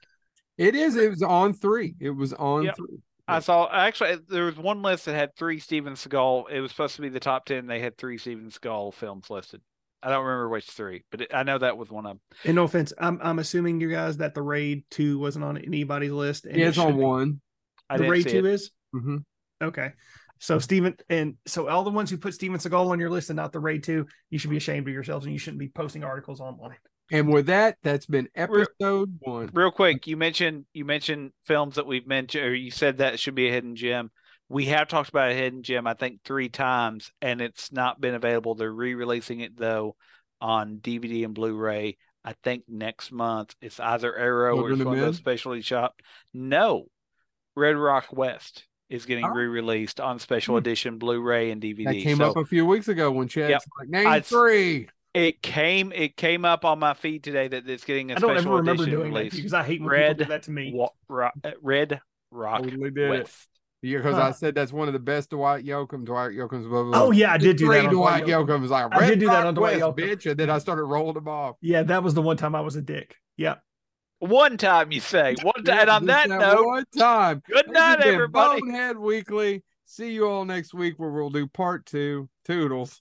[0.56, 0.96] It is.
[0.96, 1.94] It was on three.
[2.00, 2.76] It was on Yep.
[2.76, 2.98] three.
[3.28, 6.50] I saw actually there was one list that had three Steven Seagal.
[6.50, 7.66] It was supposed to be the top ten.
[7.66, 9.60] They had three Steven Seagal films listed.
[10.02, 12.20] I don't remember which three, but it, I know that was one of them.
[12.44, 16.12] And no offense, I'm I'm assuming you guys that the Raid Two wasn't on anybody's
[16.12, 16.46] list.
[16.46, 17.02] And Yeah, it it's on be.
[17.02, 17.40] one.
[17.90, 18.50] I The didn't Raid see Two it.
[18.50, 19.16] is hmm
[19.62, 19.92] okay.
[20.38, 23.36] So Steven and so all the ones who put Steven Seagal on your list and
[23.36, 26.04] not the Raid Two, you should be ashamed of yourselves and you shouldn't be posting
[26.04, 26.76] articles online.
[27.10, 29.50] And with that, that's been episode one.
[29.52, 33.34] Real quick, you mentioned you mentioned films that we've mentioned, or you said that should
[33.34, 34.10] be a hidden gem.
[34.48, 38.14] We have talked about a hidden gem, I think, three times, and it's not been
[38.14, 38.54] available.
[38.54, 39.96] They're re-releasing it though
[40.40, 41.96] on DVD and Blu-ray.
[42.24, 43.54] I think next month.
[43.60, 46.00] It's either Arrow or it's one of those specialty shop.
[46.34, 46.86] No,
[47.56, 49.30] Red Rock West is getting Oh.
[49.30, 50.58] re-released on special Hmm.
[50.58, 51.84] edition Blu-ray and DVD.
[51.84, 53.62] That came So up a few weeks ago when Chad's Yep.
[53.78, 54.88] like, name I- three.
[55.14, 58.30] it came it came up on my feed today that it's getting a I don't
[58.36, 59.34] special ever remember edition doing that release.
[59.36, 60.72] because I hate when Red people do that to me.
[60.74, 61.30] Wa- Ro-
[61.60, 63.08] Red Rock Totally.
[63.08, 63.48] West.
[63.80, 66.04] Yeah, because I said that's one of the best Dwight Yoakam.
[66.04, 66.66] Dwight Yoakam's.
[66.66, 67.02] Blah, blah, blah.
[67.04, 67.86] Oh yeah, I did do Three that.
[67.86, 68.48] On Dwight Dwight Yoakam.
[68.48, 69.98] Yoakam was like, I did do that on Dwight West, Yoakam.
[69.98, 70.30] bitch.
[70.30, 71.56] And then I started rolling them off.
[71.60, 73.14] Yeah, that was the one time I was a dick.
[73.36, 73.56] Yeah.
[74.18, 75.78] One time you say one time.
[75.78, 77.40] And on Just that note, one time.
[77.48, 78.60] good night, has been everybody.
[78.62, 79.62] Bonehead Weekly.
[79.84, 82.28] See you all next week where we'll do part two.
[82.44, 83.00] Toodles.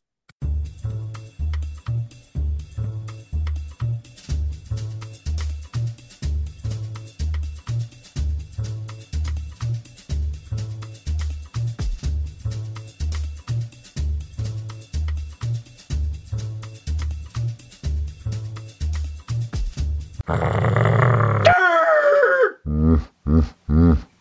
[20.28, 20.67] Brrr.